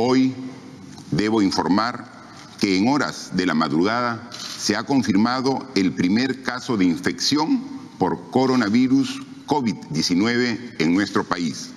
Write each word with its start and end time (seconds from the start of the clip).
Hoy 0.00 0.32
debo 1.10 1.42
informar 1.42 2.04
que 2.60 2.78
en 2.78 2.86
horas 2.86 3.30
de 3.32 3.46
la 3.46 3.54
madrugada 3.54 4.30
se 4.30 4.76
ha 4.76 4.84
confirmado 4.84 5.66
el 5.74 5.92
primer 5.92 6.44
caso 6.44 6.76
de 6.76 6.84
infección 6.84 7.60
por 7.98 8.30
coronavirus 8.30 9.20
COVID-19 9.48 10.76
en 10.78 10.94
nuestro 10.94 11.24
país. 11.24 11.72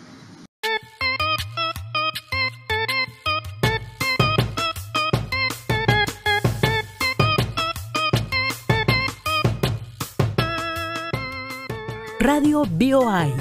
Radio 12.20 12.66
BioI, 12.70 13.34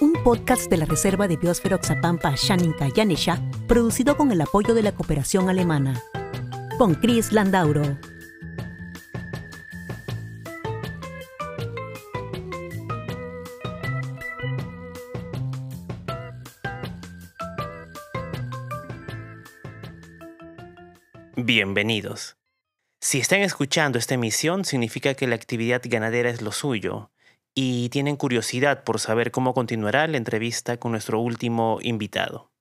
un 0.00 0.12
podcast 0.22 0.70
de 0.70 0.76
la 0.76 0.84
Reserva 0.84 1.26
de 1.26 1.36
Biosfera 1.36 1.74
Oxapampa 1.74 2.32
Shaninka 2.36 2.86
Yanesha, 2.94 3.42
producido 3.66 4.16
con 4.16 4.30
el 4.30 4.40
apoyo 4.40 4.74
de 4.74 4.82
la 4.82 4.92
cooperación 4.92 5.48
alemana. 5.48 6.00
Con 6.78 6.94
Chris 6.94 7.32
Landauro. 7.32 7.98
Bienvenidos. 21.36 22.36
Si 23.00 23.18
están 23.18 23.40
escuchando 23.40 23.98
esta 23.98 24.14
emisión, 24.14 24.64
significa 24.64 25.14
que 25.14 25.26
la 25.26 25.36
actividad 25.36 25.82
ganadera 25.84 26.30
es 26.30 26.40
lo 26.40 26.50
suyo 26.50 27.10
y 27.54 27.88
tienen 27.90 28.16
curiosidad 28.16 28.84
por 28.84 29.00
saber 29.00 29.30
cómo 29.30 29.54
continuará 29.54 30.06
la 30.06 30.16
entrevista 30.16 30.76
con 30.78 30.92
nuestro 30.92 31.20
último 31.20 31.78
invitado. 31.82 32.55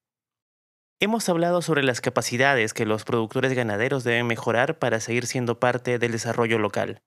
Hemos 1.06 1.30
hablado 1.30 1.62
sobre 1.62 1.84
las 1.84 2.02
capacidades 2.02 2.74
que 2.74 2.88
los 2.88 3.04
productores 3.04 3.54
ganaderos 3.54 4.04
deben 4.04 4.26
mejorar 4.26 4.80
para 4.80 5.00
seguir 5.00 5.28
siendo 5.28 5.60
parte 5.60 6.00
del 6.00 6.12
desarrollo 6.12 6.58
local. 6.58 7.04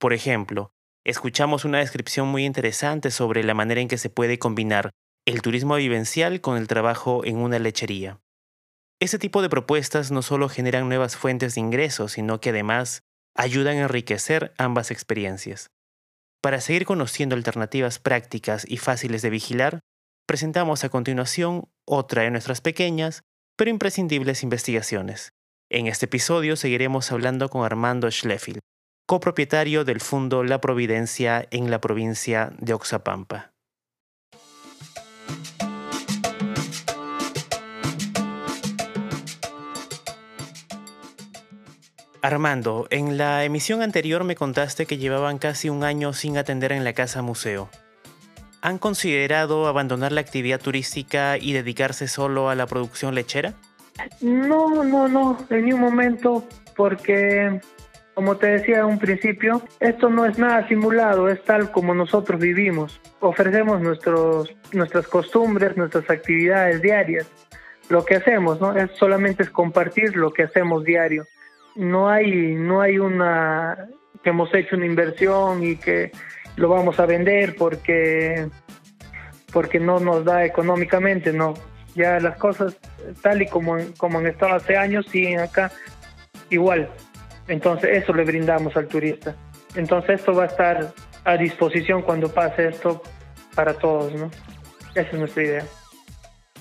Por 0.00 0.14
ejemplo, 0.14 0.72
escuchamos 1.04 1.66
una 1.66 1.76
descripción 1.76 2.26
muy 2.28 2.46
interesante 2.46 3.10
sobre 3.10 3.44
la 3.44 3.52
manera 3.52 3.82
en 3.82 3.88
que 3.88 3.98
se 3.98 4.08
puede 4.08 4.38
combinar 4.38 4.92
el 5.26 5.42
turismo 5.42 5.74
vivencial 5.74 6.40
con 6.40 6.56
el 6.56 6.68
trabajo 6.68 7.22
en 7.22 7.36
una 7.36 7.58
lechería. 7.58 8.18
Ese 8.98 9.18
tipo 9.18 9.42
de 9.42 9.50
propuestas 9.50 10.10
no 10.10 10.22
solo 10.22 10.48
generan 10.48 10.88
nuevas 10.88 11.18
fuentes 11.18 11.54
de 11.54 11.60
ingresos, 11.60 12.12
sino 12.12 12.40
que 12.40 12.48
además 12.48 13.02
ayudan 13.36 13.76
a 13.76 13.82
enriquecer 13.82 14.54
ambas 14.56 14.90
experiencias. 14.90 15.68
Para 16.40 16.62
seguir 16.62 16.86
conociendo 16.86 17.36
alternativas 17.36 17.98
prácticas 17.98 18.64
y 18.66 18.78
fáciles 18.78 19.20
de 19.20 19.28
vigilar, 19.28 19.80
presentamos 20.28 20.84
a 20.84 20.90
continuación 20.90 21.70
otra 21.86 22.22
de 22.22 22.30
nuestras 22.30 22.60
pequeñas 22.60 23.24
pero 23.56 23.70
imprescindibles 23.70 24.42
investigaciones. 24.42 25.32
En 25.70 25.86
este 25.86 26.04
episodio 26.04 26.54
seguiremos 26.54 27.10
hablando 27.10 27.48
con 27.48 27.64
Armando 27.64 28.10
Schleffield, 28.10 28.60
copropietario 29.06 29.84
del 29.84 30.00
Fondo 30.00 30.44
La 30.44 30.60
Providencia 30.60 31.48
en 31.50 31.70
la 31.70 31.80
provincia 31.80 32.52
de 32.58 32.74
Oxapampa. 32.74 33.52
Armando, 42.20 42.86
en 42.90 43.16
la 43.16 43.44
emisión 43.44 43.80
anterior 43.80 44.24
me 44.24 44.36
contaste 44.36 44.84
que 44.84 44.98
llevaban 44.98 45.38
casi 45.38 45.70
un 45.70 45.84
año 45.84 46.12
sin 46.12 46.36
atender 46.36 46.72
en 46.72 46.84
la 46.84 46.92
casa 46.92 47.22
museo. 47.22 47.70
¿Han 48.60 48.78
considerado 48.78 49.66
abandonar 49.66 50.12
la 50.12 50.20
actividad 50.20 50.60
turística 50.60 51.38
y 51.38 51.52
dedicarse 51.52 52.08
solo 52.08 52.50
a 52.50 52.54
la 52.54 52.66
producción 52.66 53.14
lechera? 53.14 53.54
No, 54.20 54.84
no, 54.84 55.08
no, 55.08 55.38
en 55.50 55.64
ningún 55.64 55.80
momento, 55.80 56.46
porque 56.76 57.60
como 58.14 58.36
te 58.36 58.48
decía 58.48 58.78
en 58.78 58.86
un 58.86 58.98
principio, 58.98 59.62
esto 59.80 60.08
no 60.08 60.26
es 60.26 60.38
nada 60.38 60.66
simulado, 60.68 61.28
es 61.28 61.42
tal 61.44 61.70
como 61.70 61.94
nosotros 61.94 62.40
vivimos. 62.40 63.00
Ofrecemos 63.20 63.80
nuestros, 63.80 64.54
nuestras 64.72 65.06
costumbres, 65.06 65.76
nuestras 65.76 66.08
actividades 66.10 66.82
diarias. 66.82 67.26
Lo 67.88 68.04
que 68.04 68.16
hacemos, 68.16 68.60
¿no? 68.60 68.76
Es 68.76 68.90
solamente 68.98 69.44
es 69.44 69.50
compartir 69.50 70.16
lo 70.16 70.30
que 70.30 70.42
hacemos 70.44 70.84
diario 70.84 71.26
no 71.78 72.08
hay, 72.08 72.54
no 72.54 72.80
hay 72.80 72.98
una 72.98 73.88
que 74.22 74.30
hemos 74.30 74.52
hecho 74.52 74.76
una 74.76 74.86
inversión 74.86 75.62
y 75.62 75.76
que 75.76 76.10
lo 76.58 76.68
vamos 76.68 76.98
a 77.00 77.06
vender 77.06 77.54
porque 77.56 78.48
porque 79.52 79.80
no 79.80 79.98
nos 79.98 80.24
da 80.24 80.44
económicamente, 80.44 81.32
no. 81.32 81.54
Ya 81.94 82.20
las 82.20 82.36
cosas 82.36 82.76
tal 83.22 83.40
y 83.40 83.46
como, 83.46 83.76
como 83.96 84.18
han 84.18 84.26
estado 84.26 84.54
hace 84.54 84.76
años 84.76 85.06
siguen 85.10 85.40
acá 85.40 85.72
igual. 86.50 86.90
Entonces 87.46 88.02
eso 88.02 88.12
le 88.12 88.24
brindamos 88.24 88.76
al 88.76 88.88
turista. 88.88 89.34
Entonces 89.74 90.20
esto 90.20 90.34
va 90.34 90.44
a 90.44 90.46
estar 90.46 90.92
a 91.24 91.36
disposición 91.36 92.02
cuando 92.02 92.32
pase 92.32 92.68
esto 92.68 93.02
para 93.54 93.74
todos, 93.74 94.14
¿no? 94.14 94.30
Esa 94.94 95.08
es 95.08 95.14
nuestra 95.14 95.42
idea. 95.42 95.64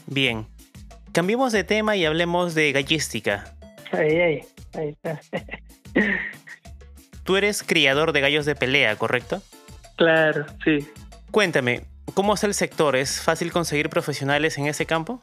Bien. 0.06 0.48
Cambiemos 1.12 1.52
de 1.52 1.64
tema 1.64 1.96
y 1.96 2.06
hablemos 2.06 2.56
de 2.56 2.72
gallística. 2.72 3.54
Ay, 3.92 4.20
ay. 4.20 4.42
Ahí 4.74 4.90
está. 4.90 5.20
Tú 7.24 7.36
eres 7.36 7.64
criador 7.64 8.14
de 8.14 8.22
gallos 8.22 8.46
de 8.46 8.56
pelea, 8.56 8.96
¿correcto? 8.96 9.42
Claro, 9.98 10.46
sí. 10.64 10.88
Cuéntame, 11.32 11.86
¿cómo 12.14 12.36
es 12.36 12.44
el 12.44 12.54
sector? 12.54 12.96
¿Es 12.96 13.22
fácil 13.22 13.52
conseguir 13.52 13.90
profesionales 13.90 14.58
en 14.58 14.68
ese 14.68 14.86
campo? 14.86 15.22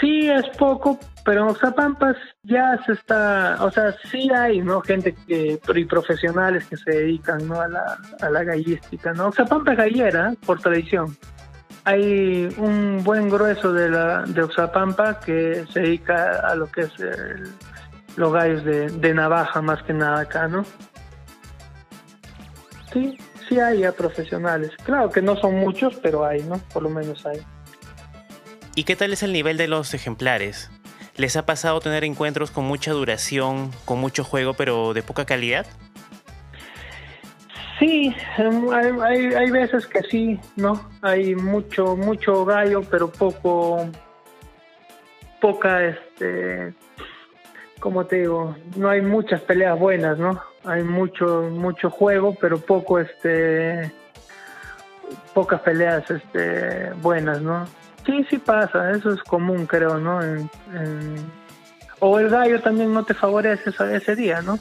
Sí, 0.00 0.28
es 0.28 0.48
poco, 0.56 0.98
pero 1.24 1.42
en 1.42 1.48
Oxapampas 1.48 2.16
ya 2.42 2.78
se 2.84 2.92
está, 2.92 3.56
o 3.60 3.70
sea, 3.70 3.94
sí 4.10 4.28
hay, 4.34 4.60
¿no? 4.60 4.80
Gente 4.82 5.14
que, 5.26 5.58
y 5.74 5.84
profesionales 5.84 6.66
que 6.66 6.76
se 6.76 6.90
dedican, 6.90 7.48
¿no? 7.48 7.60
A 7.60 7.68
la, 7.68 7.98
a 8.20 8.30
la 8.30 8.44
gallística, 8.44 9.12
¿no? 9.12 9.28
Oxapampa 9.28 9.72
es 9.72 9.78
gallera, 9.78 10.34
por 10.44 10.60
tradición. 10.60 11.16
Hay 11.84 12.48
un 12.58 13.02
buen 13.04 13.28
grueso 13.28 13.72
de, 13.72 13.90
la, 13.90 14.22
de 14.22 14.42
Oxapampa 14.42 15.20
que 15.20 15.64
se 15.72 15.80
dedica 15.80 16.40
a 16.40 16.54
lo 16.54 16.70
que 16.70 16.82
es 16.82 17.00
el, 17.00 17.50
los 18.16 18.32
gallos 18.32 18.64
de, 18.64 19.14
navaja 19.14 19.60
más 19.62 19.82
que 19.82 19.92
nada 19.92 20.20
acá, 20.20 20.48
¿no? 20.48 20.64
Sí, 22.92 23.18
sí 23.54 23.60
hay 23.60 23.80
ya 23.80 23.92
profesionales. 23.92 24.72
Claro 24.84 25.10
que 25.10 25.22
no 25.22 25.36
son 25.36 25.56
muchos, 25.56 25.96
pero 26.02 26.24
hay, 26.24 26.42
¿no? 26.42 26.58
Por 26.72 26.82
lo 26.82 26.90
menos 26.90 27.24
hay. 27.26 27.40
¿Y 28.74 28.84
qué 28.84 28.96
tal 28.96 29.12
es 29.12 29.22
el 29.22 29.32
nivel 29.32 29.56
de 29.56 29.68
los 29.68 29.94
ejemplares? 29.94 30.70
¿Les 31.16 31.36
ha 31.36 31.46
pasado 31.46 31.80
tener 31.80 32.02
encuentros 32.04 32.50
con 32.50 32.64
mucha 32.64 32.90
duración, 32.90 33.70
con 33.84 34.00
mucho 34.00 34.24
juego, 34.24 34.54
pero 34.54 34.94
de 34.94 35.02
poca 35.02 35.24
calidad? 35.24 35.66
Sí, 37.78 38.14
em, 38.38 38.70
hay, 38.72 39.34
hay, 39.34 39.50
veces 39.50 39.86
que 39.86 40.02
sí, 40.02 40.40
¿no? 40.56 40.88
Hay 41.02 41.34
mucho, 41.34 41.96
mucho 41.96 42.44
gallo, 42.44 42.82
pero 42.82 43.10
poco, 43.10 43.88
poca, 45.40 45.84
este, 45.84 46.72
como 47.78 48.06
te 48.06 48.20
digo, 48.20 48.56
no 48.76 48.88
hay 48.88 49.02
muchas 49.02 49.40
peleas 49.42 49.78
buenas, 49.78 50.18
¿no? 50.18 50.40
Hay 50.64 50.82
mucho, 50.82 51.48
mucho 51.50 51.90
juego, 51.90 52.34
pero 52.40 52.58
poco, 52.58 52.98
este, 52.98 53.92
pocas 55.34 55.60
peleas, 55.60 56.10
este, 56.10 56.90
buenas, 57.02 57.42
¿no? 57.42 57.66
Sí, 58.06 58.24
sí 58.28 58.38
pasa, 58.38 58.90
eso 58.90 59.12
es 59.12 59.22
común, 59.22 59.66
creo, 59.66 59.98
¿no? 59.98 60.20
O 62.00 62.18
el 62.18 62.28
gallo 62.28 62.60
también 62.60 62.92
no 62.92 63.04
te 63.04 63.14
favorece 63.14 63.70
ese 63.92 64.16
día, 64.16 64.42
¿no? 64.42 64.58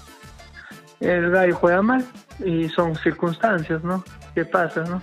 El 1.00 1.30
gallo 1.31 1.56
juega 1.56 1.81
mal 1.81 2.06
y 2.40 2.70
son 2.70 2.96
circunstancias, 2.96 3.84
¿no? 3.84 4.03
¿Qué 4.34 4.46
pasa, 4.46 4.84
no? 4.84 5.02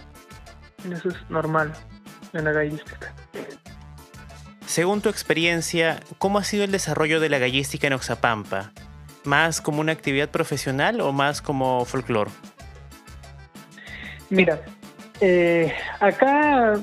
Eso 0.91 1.11
es 1.11 1.17
normal 1.29 1.73
en 2.33 2.45
la 2.45 2.53
gallística. 2.53 3.13
Según 4.67 5.01
tu 5.01 5.09
experiencia, 5.09 6.01
¿cómo 6.19 6.39
ha 6.39 6.45
sido 6.45 6.65
el 6.65 6.71
desarrollo 6.71 7.21
de 7.21 7.29
la 7.29 7.39
gallística 7.39 7.89
en 7.89 7.93
Oxapampa? 7.93 8.73
¿Más 9.25 9.61
como 9.61 9.81
una 9.81 9.93
actividad 9.93 10.29
profesional 10.31 11.01
o 11.01 11.13
más 11.13 11.43
como 11.43 11.85
folclore? 11.85 12.31
Mira, 14.31 14.61
eh, 15.21 15.73
acá 15.99 16.75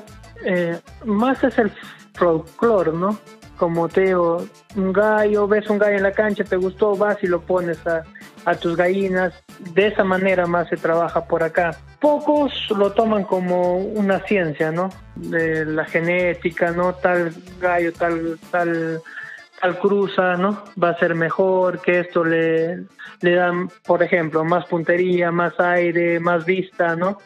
eh, 0.46 0.80
más 1.06 1.44
es 1.44 1.58
el 1.58 1.72
folclore, 2.14 2.92
¿no? 2.92 3.18
Como 3.58 3.90
te 3.90 4.02
digo, 4.02 4.46
un 4.76 4.94
gallo, 4.94 5.48
ves 5.48 5.68
un 5.70 5.80
gallo 5.80 5.98
en 5.98 6.04
la 6.04 6.12
cancha, 6.12 6.44
te 6.44 6.58
gustó, 6.58 6.96
vas 6.96 7.18
y 7.24 7.28
lo 7.28 7.42
pones 7.42 7.86
a, 7.88 8.04
a 8.46 8.56
tus 8.56 8.78
gallinas. 8.78 9.34
De 9.74 9.88
esa 9.88 10.04
manera 10.04 10.46
más 10.46 10.70
se 10.70 10.78
trabaja 10.78 11.26
por 11.26 11.42
acá. 11.42 11.76
Pocos 12.00 12.54
lo 12.70 12.92
toman 12.92 13.24
como 13.24 13.78
una 13.78 14.20
ciencia, 14.20 14.72
¿no? 14.72 14.90
De 15.16 15.66
la 15.66 15.86
genética, 15.86 16.72
¿no? 16.72 16.94
Tal 16.94 17.34
gallo, 17.60 17.92
tal, 17.94 18.38
tal, 18.52 19.02
tal 19.60 19.80
cruza, 19.80 20.36
¿no? 20.36 20.64
Va 20.82 20.90
a 20.90 21.00
ser 21.00 21.16
mejor, 21.16 21.82
que 21.82 22.00
esto 22.02 22.24
le, 22.24 22.86
le 23.22 23.36
dan, 23.36 23.70
por 23.86 24.04
ejemplo, 24.04 24.44
más 24.44 24.66
puntería, 24.66 25.32
más 25.32 25.60
aire, 25.60 26.20
más 26.20 26.46
vista, 26.46 26.96
¿no? 26.96 27.18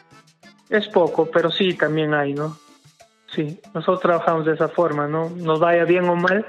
Es 0.68 0.88
poco, 0.88 1.30
pero 1.30 1.50
sí 1.50 1.74
también 1.74 2.14
hay, 2.14 2.32
¿no? 2.32 2.56
sí, 3.34 3.60
nosotros 3.74 4.00
trabajamos 4.00 4.46
de 4.46 4.54
esa 4.54 4.68
forma, 4.68 5.06
¿no? 5.08 5.30
Nos 5.30 5.58
vaya 5.60 5.84
bien 5.84 6.08
o 6.08 6.16
mal, 6.16 6.46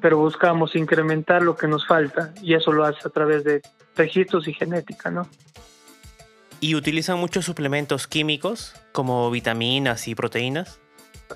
pero 0.00 0.18
buscamos 0.18 0.74
incrementar 0.76 1.42
lo 1.42 1.56
que 1.56 1.66
nos 1.66 1.86
falta 1.86 2.32
y 2.42 2.54
eso 2.54 2.72
lo 2.72 2.84
hace 2.84 3.06
a 3.06 3.10
través 3.10 3.44
de 3.44 3.60
registros 3.96 4.48
y 4.48 4.54
genética, 4.54 5.10
¿no? 5.10 5.28
¿Y 6.60 6.74
utilizan 6.74 7.18
muchos 7.18 7.44
suplementos 7.44 8.06
químicos 8.06 8.74
como 8.92 9.30
vitaminas 9.30 10.08
y 10.08 10.14
proteínas? 10.14 10.80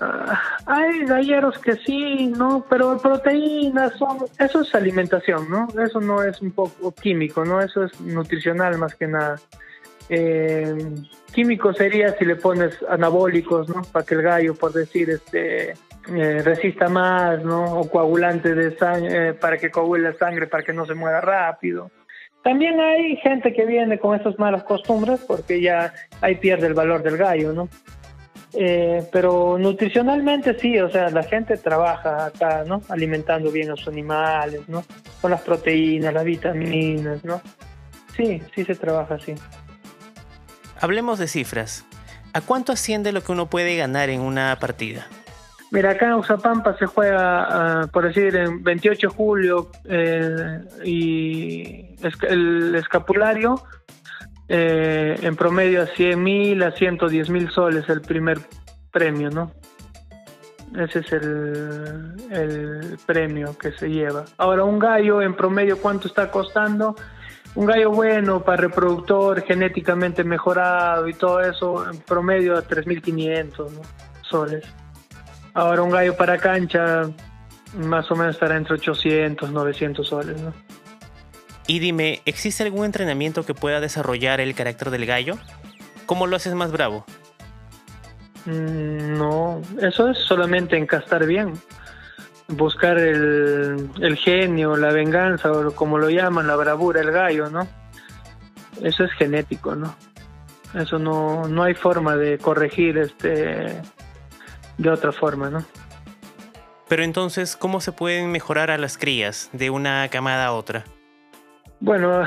Ah, 0.01 0.41
hay 0.65 1.05
galleros 1.05 1.57
que 1.59 1.75
sí, 1.77 2.27
¿no? 2.27 2.65
Pero 2.69 2.97
proteínas 2.97 3.93
son, 3.93 4.17
eso 4.39 4.61
es 4.61 4.75
alimentación, 4.75 5.49
¿no? 5.49 5.67
Eso 5.81 6.01
no 6.01 6.23
es 6.23 6.41
un 6.41 6.51
poco 6.51 6.93
químico, 6.93 7.45
¿no? 7.45 7.61
Eso 7.61 7.83
es 7.83 7.99
nutricional 8.01 8.77
más 8.77 8.95
que 8.95 9.07
nada. 9.07 9.37
Eh, 10.09 10.75
químico 11.33 11.73
sería 11.73 12.15
si 12.17 12.25
le 12.25 12.35
pones 12.35 12.77
anabólicos, 12.89 13.69
¿no? 13.69 13.83
Para 13.83 14.05
que 14.05 14.15
el 14.15 14.21
gallo, 14.21 14.55
por 14.55 14.73
decir, 14.73 15.09
este, 15.09 15.71
eh, 15.71 16.41
resista 16.43 16.89
más, 16.89 17.43
¿no? 17.43 17.79
O 17.79 17.89
coagulante 17.89 18.53
de 18.53 18.77
sangre, 18.77 19.29
eh, 19.29 19.33
para 19.33 19.57
que 19.57 19.71
coagule 19.71 20.11
la 20.11 20.17
sangre, 20.17 20.47
para 20.47 20.63
que 20.63 20.73
no 20.73 20.85
se 20.85 20.93
mueva 20.93 21.21
rápido. 21.21 21.89
También 22.43 22.79
hay 22.79 23.15
gente 23.17 23.53
que 23.53 23.65
viene 23.65 23.97
con 23.97 24.19
esas 24.19 24.37
malas 24.37 24.63
costumbres 24.65 25.19
porque 25.25 25.61
ya 25.61 25.93
ahí 26.21 26.35
pierde 26.35 26.67
el 26.67 26.75
valor 26.75 27.01
del 27.01 27.17
gallo, 27.17 27.53
¿no? 27.53 27.69
Eh, 28.57 29.07
pero 29.11 29.57
nutricionalmente 29.57 30.57
sí, 30.57 30.79
o 30.79 30.89
sea, 30.89 31.09
la 31.09 31.23
gente 31.23 31.57
trabaja 31.57 32.27
acá, 32.27 32.63
¿no? 32.65 32.81
Alimentando 32.87 33.51
bien 33.51 33.71
a 33.71 33.75
sus 33.75 33.89
animales, 33.89 34.61
¿no? 34.67 34.85
Con 35.21 35.31
las 35.31 35.41
proteínas, 35.41 36.13
las 36.13 36.23
vitaminas, 36.23 37.23
¿no? 37.25 37.41
Sí, 38.15 38.41
sí 38.53 38.63
se 38.63 38.75
trabaja 38.75 39.15
así. 39.15 39.35
Hablemos 40.79 41.19
de 41.19 41.27
cifras. 41.27 41.85
¿A 42.33 42.41
cuánto 42.41 42.71
asciende 42.71 43.11
lo 43.11 43.21
que 43.21 43.31
uno 43.31 43.49
puede 43.49 43.75
ganar 43.75 44.09
en 44.09 44.21
una 44.21 44.57
partida? 44.59 45.07
Mira, 45.71 45.91
acá 45.91 46.05
en 46.07 46.13
Usapampa 46.13 46.77
se 46.77 46.85
juega, 46.85 47.83
uh, 47.83 47.87
por 47.89 48.05
decir, 48.05 48.35
en 48.35 48.63
28 48.63 49.07
de 49.07 49.13
julio 49.13 49.71
eh, 49.85 50.59
y 50.83 51.95
el 52.29 52.75
escapulario 52.75 53.61
eh, 54.47 55.17
en 55.21 55.35
promedio 55.35 55.83
a 55.83 55.87
100 55.87 56.23
mil 56.23 56.63
a 56.63 56.71
110 56.71 57.29
mil 57.29 57.49
soles 57.49 57.89
el 57.89 58.01
primer 58.01 58.39
premio, 58.91 59.29
¿no? 59.29 59.51
Ese 60.77 60.99
es 60.99 61.11
el, 61.13 62.15
el 62.31 62.97
premio 63.05 63.57
que 63.57 63.71
se 63.71 63.89
lleva. 63.89 64.25
Ahora, 64.37 64.65
un 64.65 64.77
gallo 64.77 65.21
en 65.21 65.35
promedio, 65.35 65.77
¿cuánto 65.79 66.07
está 66.07 66.29
costando? 66.29 66.95
Un 67.55 67.65
gallo 67.65 67.91
bueno 67.91 68.43
para 68.43 68.63
reproductor, 68.63 69.41
genéticamente 69.43 70.25
mejorado 70.25 71.07
y 71.07 71.13
todo 71.13 71.39
eso, 71.39 71.89
en 71.89 71.99
promedio 71.99 72.57
a 72.57 72.63
3.500 72.63 73.71
¿no? 73.71 73.81
soles. 74.21 74.65
Ahora, 75.53 75.81
un 75.83 75.91
gallo 75.91 76.17
para 76.17 76.37
cancha, 76.37 77.03
más 77.77 78.11
o 78.11 78.15
menos 78.15 78.35
estará 78.35 78.57
entre 78.57 78.73
800, 78.73 79.51
900 79.51 80.05
soles, 80.05 80.41
¿no? 80.41 80.53
Y 81.67 81.79
dime, 81.79 82.21
¿existe 82.25 82.63
algún 82.63 82.85
entrenamiento 82.85 83.45
que 83.45 83.53
pueda 83.53 83.79
desarrollar 83.79 84.39
el 84.39 84.53
carácter 84.53 84.91
del 84.91 85.05
gallo? 85.05 85.37
¿Cómo 86.05 86.27
lo 86.27 86.35
haces 86.35 86.53
más 86.53 86.71
bravo? 86.71 87.05
Mm, 88.45 89.17
no, 89.17 89.61
eso 89.81 90.09
es 90.09 90.19
solamente 90.19 90.77
encastar 90.77 91.25
bien. 91.25 91.53
Buscar 92.47 92.99
el, 92.99 93.89
el 93.99 94.17
genio, 94.17 94.77
la 94.77 94.91
venganza, 94.91 95.51
o 95.51 95.71
como 95.71 95.97
lo 95.97 96.11
llaman, 96.11 96.45
la 96.45 96.55
bravura, 96.55 97.01
el 97.01 97.11
gallo, 97.11 97.49
¿no? 97.49 97.67
Eso 98.83 99.03
es 99.03 99.11
genético, 99.13 99.75
¿no? 99.75 99.95
Eso 100.75 100.99
no, 100.99 101.47
no 101.47 101.63
hay 101.63 101.73
forma 101.73 102.15
de 102.15 102.37
corregir 102.37 102.97
este 102.97 103.81
de 104.77 104.89
otra 104.89 105.11
forma, 105.11 105.49
¿no? 105.49 105.65
Pero 106.87 107.03
entonces, 107.03 107.55
¿cómo 107.55 107.81
se 107.81 107.91
pueden 107.91 108.31
mejorar 108.31 108.69
a 108.69 108.77
las 108.77 108.97
crías 108.97 109.49
de 109.53 109.69
una 109.69 110.07
camada 110.09 110.47
a 110.47 110.51
otra? 110.53 110.83
Bueno, 111.79 112.25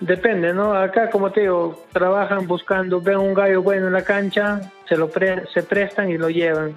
depende, 0.00 0.52
¿no? 0.52 0.74
Acá, 0.74 1.08
como 1.10 1.30
te 1.30 1.42
digo, 1.42 1.84
trabajan 1.92 2.46
buscando, 2.46 3.00
ven 3.00 3.18
un 3.18 3.34
gallo 3.34 3.62
bueno 3.62 3.86
en 3.86 3.92
la 3.92 4.02
cancha, 4.02 4.60
se 4.88 4.96
lo 4.96 5.10
se 5.10 5.62
prestan 5.62 6.10
y 6.10 6.18
lo 6.18 6.28
llevan. 6.28 6.74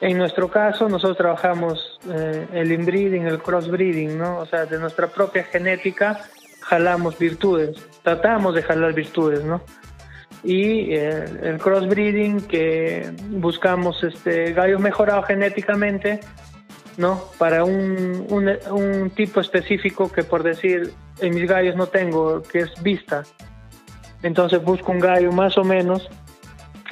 En 0.00 0.16
nuestro 0.16 0.48
caso, 0.48 0.88
nosotros 0.88 1.16
trabajamos 1.16 1.98
eh, 2.08 2.46
el 2.52 2.70
inbreeding, 2.70 3.26
el 3.26 3.40
crossbreeding, 3.40 4.16
¿no? 4.16 4.38
O 4.38 4.46
sea, 4.46 4.64
de 4.64 4.78
nuestra 4.78 5.08
propia 5.08 5.42
genética 5.42 6.20
jalamos 6.60 7.18
virtudes, 7.18 7.76
tratamos 8.02 8.54
de 8.54 8.62
jalar 8.62 8.92
virtudes, 8.92 9.42
¿no? 9.42 9.60
Y 10.44 10.94
eh, 10.94 11.24
el 11.42 11.58
crossbreeding 11.58 12.42
que 12.42 13.10
buscamos 13.30 14.04
este 14.04 14.52
gallos 14.52 14.80
mejorados 14.80 15.26
genéticamente, 15.26 16.20
¿no? 16.98 17.24
Para 17.38 17.64
un, 17.64 18.26
un, 18.28 19.10
tipo 19.10 19.40
específico 19.40 20.10
que 20.10 20.24
por 20.24 20.42
decir 20.42 20.92
en 21.20 21.34
mis 21.34 21.48
gallos 21.48 21.76
no 21.76 21.86
tengo, 21.86 22.42
que 22.42 22.58
es 22.58 22.82
vista. 22.82 23.22
Entonces 24.22 24.62
busco 24.62 24.92
un 24.92 24.98
gallo 24.98 25.30
más 25.32 25.56
o 25.56 25.64
menos 25.64 26.10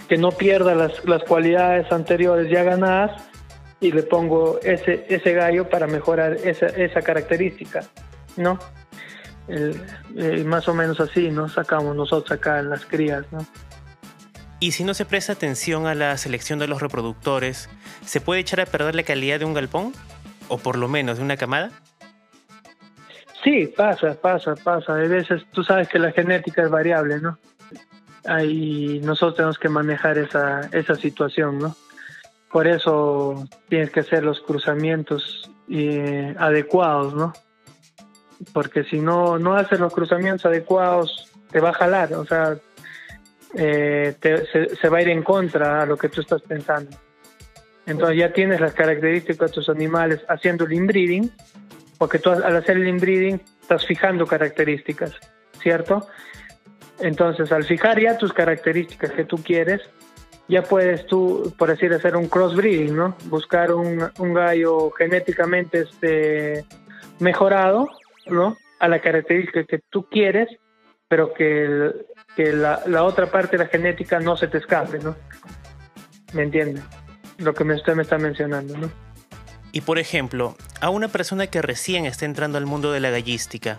que 0.09 0.17
no 0.17 0.31
pierda 0.31 0.77
las, 0.77 1.05
las 1.05 1.25
cualidades 1.25 1.91
anteriores 1.91 2.49
ya 2.49 2.63
ganadas 2.63 3.21
y 3.81 3.91
le 3.91 4.05
pongo 4.05 4.61
ese, 4.63 5.05
ese 5.09 5.33
gallo 5.33 5.69
para 5.69 5.89
mejorar 5.89 6.35
esa, 6.45 6.67
esa 6.67 7.03
característica, 7.03 7.83
¿no? 8.37 8.59
más 10.45 10.67
o 10.67 10.75
menos 10.75 10.99
así, 10.99 11.31
¿no? 11.31 11.49
Sacamos 11.49 11.95
nosotros 11.95 12.33
acá 12.37 12.59
en 12.59 12.71
las 12.71 12.85
crías. 12.85 13.25
Y 14.59 14.73
si 14.73 14.85
no 14.85 14.95
se 14.95 15.05
presta 15.05 15.35
atención 15.35 15.87
a 15.87 15.95
la 15.95 16.17
selección 16.17 16.59
de 16.59 16.67
los 16.67 16.81
reproductores, 16.81 17.69
¿se 18.05 18.21
puede 18.21 18.41
echar 18.41 18.61
a 18.61 18.67
perder 18.67 18.95
la 18.95 19.03
calidad 19.03 19.39
de 19.39 19.45
un 19.45 19.53
galpón? 19.53 19.93
¿O 20.49 20.59
por 20.59 20.79
lo 20.79 20.89
menos 20.89 21.19
de 21.19 21.25
una 21.25 21.37
camada? 21.37 21.71
Sí, 23.45 23.67
pasa, 23.77 24.15
pasa, 24.21 24.55
pasa. 24.57 24.95
A 24.95 24.97
veces 24.97 25.45
tú 25.53 25.63
sabes 25.63 25.89
que 25.89 25.99
la 25.99 26.11
genética 26.11 26.63
es 26.63 26.71
variable, 26.71 27.21
¿no? 27.21 27.39
Ahí 28.27 29.01
nosotros 29.05 29.37
tenemos 29.37 29.59
que 29.59 29.69
manejar 29.69 30.19
esa, 30.19 30.63
esa 30.73 30.95
situación, 30.95 31.59
¿no? 31.59 31.77
Por 32.51 32.67
eso 32.67 33.47
tienes 33.69 33.91
que 33.91 34.01
hacer 34.01 34.25
los 34.25 34.41
cruzamientos 34.41 35.51
eh, 35.69 36.35
adecuados, 36.39 37.15
¿no? 37.15 37.35
Porque 38.53 38.85
si 38.85 39.01
no, 39.01 39.39
no 39.39 39.55
haces 39.55 39.79
los 39.79 39.93
cruzamientos 39.93 40.47
adecuados, 40.47 41.31
te 41.51 41.61
va 41.61 41.71
a 41.71 41.75
jalar, 41.75 42.15
o 42.15 42.25
sea, 42.25 42.57
eh, 43.57 44.15
se, 44.21 44.77
se, 44.77 44.89
va 44.89 44.99
a 44.99 45.03
ir 45.03 45.09
en 45.09 45.23
contra 45.23 45.83
a 45.83 45.87
lo 45.87 45.97
que 45.97 46.09
tú 46.09 46.21
estás 46.21 46.43
pensando. 46.43 46.97
Entonces 47.87 48.19
ya 48.19 48.33
tienes 48.33 48.61
las 48.61 48.75
características 48.75 49.51
de 49.51 49.55
tus 49.55 49.69
animales 49.69 50.21
haciendo 50.29 50.65
el 50.65 50.73
inbreeding, 50.73 51.31
porque 51.99 52.19
tú 52.19 52.31
al 52.31 52.57
hacer 52.57 52.77
el 52.77 52.89
inbreeding 52.89 53.41
estás 53.63 53.87
fijando 53.87 54.27
características, 54.27 55.13
¿cierto? 55.63 56.07
Entonces, 57.01 57.53
al 57.53 57.65
fijar 57.65 58.01
ya 58.01 58.17
tus 58.17 58.33
características 58.33 59.13
que 59.13 59.25
tú 59.25 59.37
quieres, 59.37 59.83
ya 60.49 60.63
puedes 60.63 61.07
tú, 61.07 61.53
por 61.59 61.69
decir, 61.69 61.93
hacer 61.93 62.17
un 62.17 62.29
crossbreeding, 62.29 62.95
¿no? 62.95 63.17
Buscar 63.25 63.73
un, 63.73 64.11
un 64.19 64.35
gallo 64.35 64.91
genéticamente 64.93 65.81
este, 65.81 66.65
mejorado, 67.19 67.89
¿no? 68.27 68.57
A 68.79 68.89
la 68.89 69.01
característica 69.01 69.65
que 69.65 69.81
tú 69.91 70.07
quieres, 70.09 70.49
pero 71.09 71.33
que, 71.33 71.93
que 72.35 72.53
la, 72.53 72.83
la, 72.87 73.05
otra 73.05 73.27
parte 73.27 73.57
de 73.57 73.65
la 73.65 73.71
genética 73.71 74.19
no 74.21 74.37
se 74.37 74.49
te 74.49 74.59
escape, 74.59 74.99
¿no? 74.99 75.17
¿Me 76.33 76.43
entiendes? 76.43 76.83
Lo 77.39 77.55
que 77.55 77.65
usted 77.65 77.95
me 77.95 78.03
está 78.03 78.19
mencionando, 78.19 78.77
¿no? 78.77 78.91
Y 79.73 79.83
por 79.83 79.99
ejemplo, 79.99 80.57
a 80.81 80.91
una 80.91 81.09
persona 81.09 81.49
que 81.49 81.61
recién 81.61 82.07
está 82.07 82.25
entrando 82.25 82.59
al 82.59 82.67
mundo 82.67 82.93
de 82.93 83.01
la 83.01 83.11
gallística, 83.11 83.79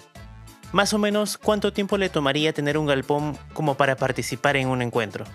más 0.72 0.94
o 0.94 1.00
menos 1.00 1.38
cuánto 1.38 1.74
tiempo 1.74 1.98
le 1.98 2.10
tomaría 2.10 2.54
tener 2.54 2.78
un 2.78 2.86
galpón 2.86 3.38
como 3.54 3.76
para 3.76 3.96
participar 3.96 4.58
en 4.58 4.68
un 4.68 4.82
encuentro? 4.82 5.26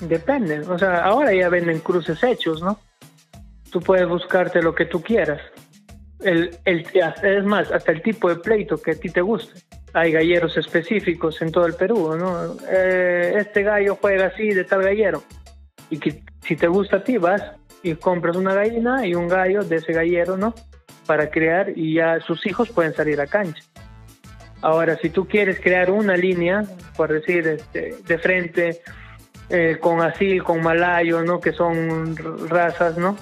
Depende, 0.00 0.60
o 0.60 0.78
sea, 0.78 1.04
ahora 1.04 1.34
ya 1.34 1.48
venden 1.48 1.80
cruces 1.80 2.22
hechos, 2.22 2.62
¿no? 2.62 2.78
Tú 3.70 3.80
puedes 3.80 4.08
buscarte 4.08 4.62
lo 4.62 4.74
que 4.74 4.84
tú 4.84 5.02
quieras. 5.02 5.40
El, 6.20 6.56
el, 6.64 6.86
es 7.22 7.44
más, 7.44 7.70
hasta 7.70 7.92
el 7.92 8.02
tipo 8.02 8.28
de 8.28 8.36
pleito 8.36 8.80
que 8.80 8.92
a 8.92 8.94
ti 8.94 9.10
te 9.10 9.20
guste. 9.20 9.60
Hay 9.94 10.12
galleros 10.12 10.56
específicos 10.56 11.40
en 11.40 11.52
todo 11.52 11.66
el 11.66 11.74
Perú, 11.74 12.16
¿no? 12.18 12.56
Eh, 12.68 13.34
este 13.38 13.62
gallo 13.62 13.96
juega 14.00 14.26
así 14.26 14.48
de 14.50 14.64
tal 14.64 14.82
gallero. 14.82 15.22
Y 15.88 15.98
que 15.98 16.22
si 16.40 16.56
te 16.56 16.66
gusta 16.66 16.98
a 16.98 17.04
ti, 17.04 17.16
vas 17.16 17.42
y 17.82 17.94
compras 17.94 18.36
una 18.36 18.54
gallina 18.54 19.06
y 19.06 19.14
un 19.14 19.28
gallo 19.28 19.62
de 19.62 19.76
ese 19.76 19.92
gallero, 19.92 20.36
¿no? 20.36 20.54
Para 21.06 21.30
crear 21.30 21.72
y 21.76 21.94
ya 21.94 22.18
sus 22.20 22.44
hijos 22.46 22.70
pueden 22.70 22.92
salir 22.92 23.20
a 23.20 23.26
cancha. 23.26 23.62
Ahora, 24.62 24.96
si 24.96 25.10
tú 25.10 25.28
quieres 25.28 25.60
crear 25.60 25.90
una 25.90 26.16
línea, 26.16 26.64
por 26.96 27.12
decir, 27.12 27.46
este, 27.46 27.96
de 28.06 28.18
frente, 28.18 28.80
eh, 29.50 29.76
con 29.78 30.00
asil, 30.00 30.42
con 30.42 30.62
malayo, 30.62 31.22
¿no? 31.22 31.38
Que 31.38 31.52
son 31.52 32.16
razas, 32.48 32.96
¿no? 32.96 33.16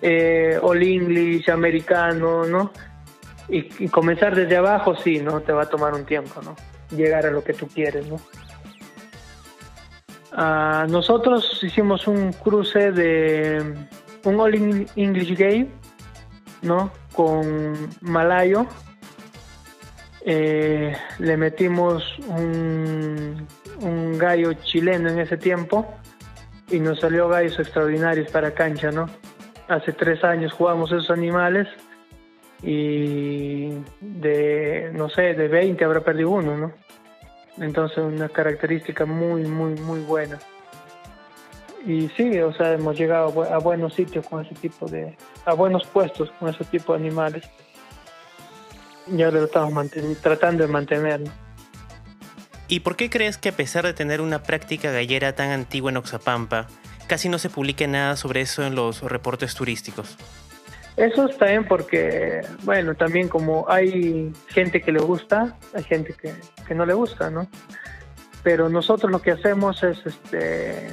Eh, 0.00 0.58
All 0.62 0.82
English, 0.82 1.50
americano, 1.50 2.44
¿no? 2.44 2.72
Y, 3.48 3.88
comenzar 3.88 4.34
desde 4.34 4.56
abajo, 4.56 4.96
sí, 4.96 5.20
¿no? 5.20 5.40
Te 5.40 5.52
va 5.52 5.62
a 5.62 5.68
tomar 5.68 5.94
un 5.94 6.04
tiempo, 6.04 6.40
¿no? 6.42 6.56
Llegar 6.96 7.26
a 7.26 7.30
lo 7.30 7.44
que 7.44 7.52
tú 7.52 7.68
quieres, 7.68 8.06
¿no? 8.08 8.16
Ah, 10.32 10.86
nosotros 10.88 11.60
hicimos 11.62 12.06
un 12.08 12.32
cruce 12.32 12.92
de 12.92 13.74
un 14.24 14.40
All 14.40 14.88
English 14.96 15.38
Game, 15.38 15.68
¿no? 16.62 16.90
Con 17.12 17.88
Malayo. 18.00 18.66
Eh, 20.28 20.96
le 21.20 21.36
metimos 21.36 22.18
un, 22.26 23.46
un 23.80 24.18
gallo 24.18 24.54
chileno 24.54 25.08
en 25.08 25.20
ese 25.20 25.36
tiempo 25.36 25.86
y 26.68 26.80
nos 26.80 26.98
salió 26.98 27.28
gallos 27.28 27.60
extraordinarios 27.60 28.28
para 28.32 28.52
cancha, 28.52 28.90
¿no? 28.90 29.08
Hace 29.68 29.92
tres 29.92 30.24
años 30.24 30.52
jugamos 30.52 30.90
esos 30.90 31.10
animales 31.10 31.68
y 32.62 33.70
de, 34.00 34.90
no 34.94 35.08
sé, 35.08 35.34
de 35.34 35.48
20 35.48 35.84
habrá 35.84 36.00
perdido 36.00 36.30
uno, 36.30 36.56
¿no? 36.56 36.72
Entonces 37.58 37.98
una 37.98 38.28
característica 38.28 39.06
muy, 39.06 39.44
muy, 39.44 39.74
muy 39.80 40.00
buena. 40.00 40.38
Y 41.86 42.08
sí, 42.16 42.38
o 42.40 42.52
sea, 42.52 42.72
hemos 42.72 42.98
llegado 42.98 43.44
a 43.44 43.58
buenos 43.58 43.94
sitios 43.94 44.26
con 44.26 44.44
ese 44.44 44.54
tipo 44.56 44.86
de, 44.86 45.16
a 45.44 45.54
buenos 45.54 45.86
puestos 45.86 46.30
con 46.32 46.48
ese 46.48 46.64
tipo 46.64 46.92
de 46.92 46.98
animales. 46.98 47.44
Y 49.06 49.22
ahora 49.22 49.38
lo 49.38 49.44
estamos 49.44 49.86
tratando 50.20 50.66
de 50.66 50.72
mantener. 50.72 51.20
¿Y 52.66 52.80
por 52.80 52.96
qué 52.96 53.08
crees 53.08 53.38
que 53.38 53.50
a 53.50 53.52
pesar 53.52 53.84
de 53.84 53.94
tener 53.94 54.20
una 54.20 54.42
práctica 54.42 54.90
gallera 54.90 55.36
tan 55.36 55.50
antigua 55.50 55.92
en 55.92 55.98
Oxapampa, 55.98 56.66
casi 57.06 57.28
no 57.28 57.38
se 57.38 57.48
publica 57.50 57.86
nada 57.86 58.16
sobre 58.16 58.40
eso 58.40 58.64
en 58.66 58.74
los 58.74 59.02
reportes 59.02 59.54
turísticos? 59.54 60.18
Eso 60.96 61.26
está 61.26 61.46
bien 61.46 61.66
porque, 61.66 62.40
bueno, 62.62 62.94
también 62.94 63.28
como 63.28 63.66
hay 63.68 64.32
gente 64.48 64.80
que 64.80 64.92
le 64.92 65.00
gusta, 65.00 65.56
hay 65.74 65.84
gente 65.84 66.14
que, 66.14 66.32
que 66.66 66.74
no 66.74 66.86
le 66.86 66.94
gusta, 66.94 67.30
¿no? 67.30 67.46
Pero 68.42 68.70
nosotros 68.70 69.12
lo 69.12 69.20
que 69.20 69.32
hacemos 69.32 69.82
es, 69.82 69.98
este, 70.06 70.88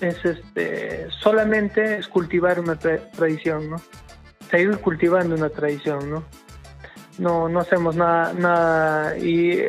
es, 0.00 0.24
este, 0.24 1.08
solamente 1.10 1.98
es 1.98 2.08
cultivar 2.08 2.58
una 2.58 2.76
tradición, 2.76 3.70
¿no? 3.70 3.76
Seguir 4.50 4.78
cultivando 4.78 5.36
una 5.36 5.50
tradición, 5.50 6.10
¿no? 6.10 6.24
No, 7.18 7.48
no 7.48 7.60
hacemos 7.60 7.94
nada, 7.94 8.32
nada 8.32 9.18
y 9.18 9.66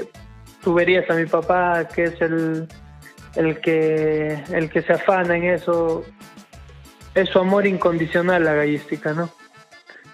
tú 0.64 0.74
verías 0.74 1.08
a 1.10 1.14
mi 1.14 1.26
papá 1.26 1.88
que 1.88 2.06
es 2.06 2.22
el, 2.22 2.68
el 3.36 3.60
que 3.60 4.42
el 4.52 4.70
que 4.70 4.82
se 4.82 4.94
afana 4.94 5.36
en 5.36 5.44
eso 5.44 6.06
es 7.16 7.30
su 7.30 7.40
amor 7.40 7.68
incondicional 7.68 8.44
la 8.44 8.54
gallística, 8.54 9.14
¿no? 9.14 9.30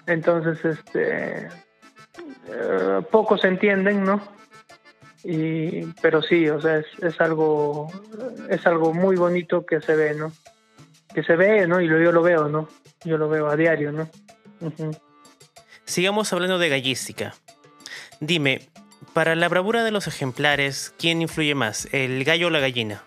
Entonces, 0.06 0.64
este, 0.64 1.48
eh, 2.48 3.02
pocos 3.10 3.44
entienden, 3.44 4.04
¿no? 4.04 4.20
Y, 5.24 5.84
pero 6.00 6.22
sí, 6.22 6.48
o 6.48 6.60
sea, 6.60 6.78
es, 6.78 7.20
algo, 7.20 7.90
es 8.48 8.66
algo 8.66 8.94
muy 8.94 9.16
bonito 9.16 9.66
que 9.66 9.80
se 9.80 9.94
ve, 9.94 10.14
¿no? 10.14 10.32
Que 11.14 11.22
se 11.22 11.36
ve, 11.36 11.66
¿no? 11.66 11.80
Y 11.80 11.88
yo 11.88 12.12
lo 12.12 12.22
veo, 12.22 12.48
¿no? 12.48 12.68
Yo 13.04 13.18
lo 13.18 13.28
veo 13.28 13.48
a 13.48 13.56
diario, 13.56 13.92
¿no? 13.92 14.08
Sigamos 15.84 16.32
hablando 16.32 16.58
de 16.58 16.68
gallística. 16.68 17.34
Dime, 18.20 18.68
para 19.12 19.34
la 19.34 19.48
bravura 19.48 19.84
de 19.84 19.90
los 19.90 20.06
ejemplares, 20.06 20.94
¿quién 20.98 21.22
influye 21.22 21.54
más, 21.54 21.88
el 21.92 22.24
gallo 22.24 22.48
o 22.48 22.50
la 22.50 22.60
gallina? 22.60 23.02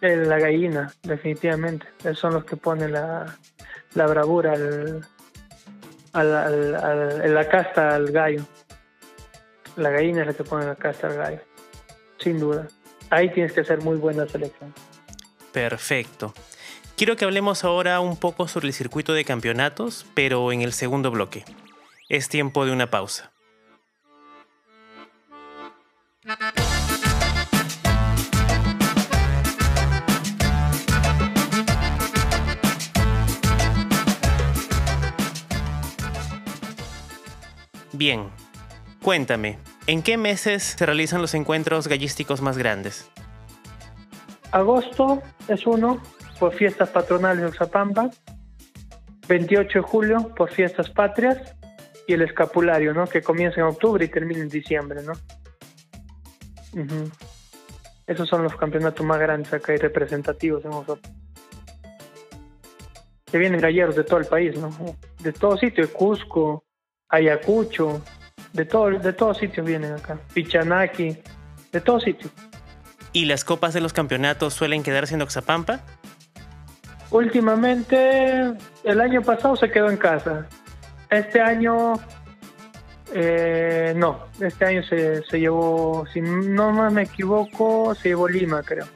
La 0.00 0.38
gallina, 0.38 0.92
definitivamente. 1.02 1.86
Son 2.14 2.32
los 2.34 2.44
que 2.44 2.56
ponen 2.56 2.92
la, 2.92 3.36
la 3.94 4.06
bravura 4.06 4.52
al, 4.52 5.04
al, 6.12 7.20
en 7.24 7.34
la 7.34 7.48
casta 7.48 7.96
al 7.96 8.10
gallo. 8.12 8.44
La 9.76 9.90
gallina 9.90 10.20
es 10.22 10.26
la 10.28 10.34
que 10.34 10.44
pone 10.44 10.66
la 10.66 10.76
casta 10.76 11.08
al 11.08 11.16
gallo, 11.16 11.40
sin 12.18 12.38
duda. 12.38 12.68
Ahí 13.10 13.32
tienes 13.32 13.52
que 13.52 13.60
hacer 13.60 13.80
muy 13.82 13.96
buena 13.96 14.26
selección. 14.26 14.72
Perfecto. 15.52 16.34
Quiero 16.96 17.16
que 17.16 17.24
hablemos 17.24 17.64
ahora 17.64 18.00
un 18.00 18.16
poco 18.16 18.48
sobre 18.48 18.68
el 18.68 18.74
circuito 18.74 19.14
de 19.14 19.24
campeonatos, 19.24 20.06
pero 20.14 20.50
en 20.52 20.62
el 20.62 20.72
segundo 20.72 21.10
bloque. 21.10 21.44
Es 22.08 22.28
tiempo 22.28 22.66
de 22.66 22.72
una 22.72 22.90
pausa. 22.90 23.32
Bien, 37.98 38.30
cuéntame, 39.02 39.58
¿en 39.88 40.04
qué 40.04 40.16
meses 40.16 40.76
se 40.78 40.86
realizan 40.86 41.20
los 41.20 41.34
encuentros 41.34 41.88
gallísticos 41.88 42.40
más 42.40 42.56
grandes? 42.56 43.10
Agosto 44.52 45.20
es 45.48 45.66
uno, 45.66 46.00
por 46.38 46.54
fiestas 46.54 46.90
patronales 46.90 47.40
de 47.40 47.46
Oxapampa. 47.48 48.08
28 49.26 49.80
de 49.80 49.82
julio, 49.82 50.32
por 50.36 50.48
fiestas 50.48 50.88
patrias. 50.90 51.56
Y 52.06 52.12
el 52.12 52.22
escapulario, 52.22 52.94
¿no? 52.94 53.04
Que 53.08 53.20
comienza 53.20 53.58
en 53.58 53.66
octubre 53.66 54.04
y 54.04 54.08
termina 54.08 54.42
en 54.42 54.48
diciembre, 54.48 55.00
¿no? 55.02 55.14
Esos 58.06 58.28
son 58.28 58.44
los 58.44 58.54
campeonatos 58.54 59.04
más 59.04 59.18
grandes 59.18 59.52
acá 59.52 59.74
y 59.74 59.78
representativos 59.78 60.64
en 60.64 60.70
Oxapampa. 60.70 61.08
Que 63.26 63.38
vienen 63.38 63.60
galleros 63.60 63.96
de 63.96 64.04
todo 64.04 64.20
el 64.20 64.26
país, 64.26 64.56
¿no? 64.56 64.70
De 65.18 65.32
todo 65.32 65.56
sitio, 65.56 65.84
de 65.84 65.92
Cusco, 65.92 66.62
Ayacucho, 67.08 68.02
de 68.52 68.64
todo, 68.64 68.90
de 68.90 69.12
todos 69.12 69.38
sitios 69.38 69.66
vienen 69.66 69.92
acá, 69.92 70.18
Pichanaki, 70.34 71.16
de 71.72 71.80
todos 71.80 72.02
sitios. 72.02 72.32
¿Y 73.12 73.24
las 73.24 73.44
copas 73.44 73.74
de 73.74 73.80
los 73.80 73.92
campeonatos 73.92 74.54
suelen 74.54 74.82
quedarse 74.82 75.14
en 75.14 75.22
Oxapampa? 75.22 75.80
Últimamente, 77.10 78.52
el 78.84 79.00
año 79.00 79.22
pasado 79.22 79.56
se 79.56 79.70
quedó 79.70 79.88
en 79.88 79.96
casa. 79.96 80.46
Este 81.08 81.40
año, 81.40 81.94
eh, 83.14 83.94
no, 83.96 84.26
este 84.40 84.66
año 84.66 84.82
se, 84.82 85.22
se, 85.24 85.40
llevó, 85.40 86.04
si 86.12 86.20
no 86.20 86.70
más 86.72 86.92
me 86.92 87.02
equivoco, 87.02 87.94
se 87.94 88.10
llevó 88.10 88.28
Lima, 88.28 88.62
creo. 88.62 88.86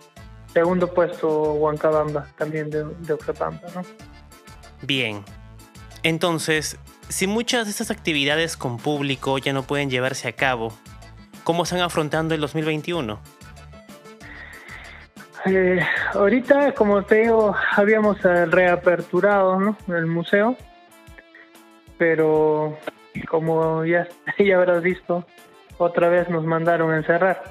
Segundo 0.52 0.92
puesto 0.92 1.54
Huancabamba, 1.54 2.26
también 2.36 2.68
de, 2.68 2.84
de 2.84 3.12
Oxapampa, 3.14 3.68
¿no? 3.74 3.82
Bien. 4.82 5.24
Entonces, 6.02 6.78
si 7.12 7.26
muchas 7.26 7.66
de 7.66 7.72
estas 7.72 7.90
actividades 7.90 8.56
con 8.56 8.78
público 8.78 9.36
ya 9.36 9.52
no 9.52 9.64
pueden 9.64 9.90
llevarse 9.90 10.28
a 10.28 10.32
cabo, 10.32 10.72
¿cómo 11.44 11.64
están 11.64 11.80
afrontando 11.80 12.34
el 12.34 12.40
2021? 12.40 13.20
Eh, 15.44 15.80
ahorita, 16.14 16.72
como 16.72 17.02
te 17.04 17.16
digo, 17.16 17.54
habíamos 17.72 18.24
eh, 18.24 18.46
reaperturado 18.46 19.60
¿no? 19.60 19.76
el 19.88 20.06
museo, 20.06 20.56
pero 21.98 22.78
como 23.28 23.84
ya, 23.84 24.08
ya 24.38 24.56
habrás 24.56 24.82
visto, 24.82 25.26
otra 25.76 26.08
vez 26.08 26.30
nos 26.30 26.44
mandaron 26.44 26.92
a 26.92 26.96
encerrar. 26.96 27.42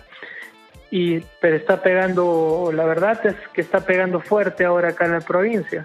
Y, 0.89 1.19
pero 1.39 1.55
está 1.55 1.83
pegando, 1.83 2.71
la 2.73 2.85
verdad 2.85 3.23
es 3.25 3.35
que 3.53 3.61
está 3.61 3.81
pegando 3.81 4.21
fuerte 4.21 4.65
ahora 4.65 4.89
acá 4.89 5.05
en 5.05 5.11
la 5.13 5.21
provincia. 5.21 5.83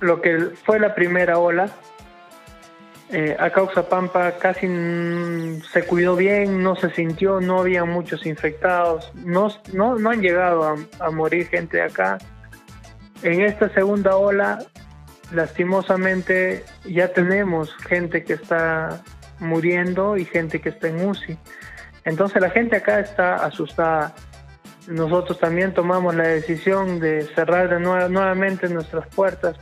Lo 0.00 0.22
que 0.22 0.52
fue 0.64 0.80
la 0.80 0.94
primera 0.94 1.38
ola, 1.38 1.70
eh, 3.12 3.36
acá 3.40 3.62
Oxapampa 3.62 4.38
casi 4.38 4.68
se 5.72 5.82
cuidó 5.82 6.14
bien, 6.14 6.62
no 6.62 6.76
se 6.76 6.90
sintió, 6.90 7.40
no 7.40 7.58
había 7.58 7.84
muchos 7.84 8.24
infectados, 8.24 9.10
no, 9.14 9.48
no, 9.72 9.96
no 9.96 10.10
han 10.10 10.20
llegado 10.22 10.76
a, 11.00 11.10
morir 11.10 11.48
gente 11.48 11.82
acá. 11.82 12.18
En 13.24 13.40
esta 13.40 13.68
segunda 13.74 14.16
ola, 14.16 14.60
lastimosamente, 15.32 16.64
ya 16.84 17.08
tenemos 17.08 17.74
gente 17.78 18.22
que 18.22 18.34
está 18.34 19.02
muriendo 19.40 20.16
y 20.16 20.24
gente 20.24 20.60
que 20.60 20.68
está 20.68 20.86
en 20.86 21.04
UCI. 21.04 21.36
Entonces 22.04 22.40
la 22.40 22.50
gente 22.50 22.76
acá 22.76 23.00
está 23.00 23.34
asustada. 23.44 24.14
Nosotros 24.86 25.38
también 25.40 25.74
tomamos 25.74 26.14
la 26.14 26.28
decisión 26.28 27.00
de 27.00 27.22
cerrar 27.34 27.68
de 27.70 27.80
nuevamente 27.80 28.68
nuestras 28.68 29.06
puertas 29.08 29.56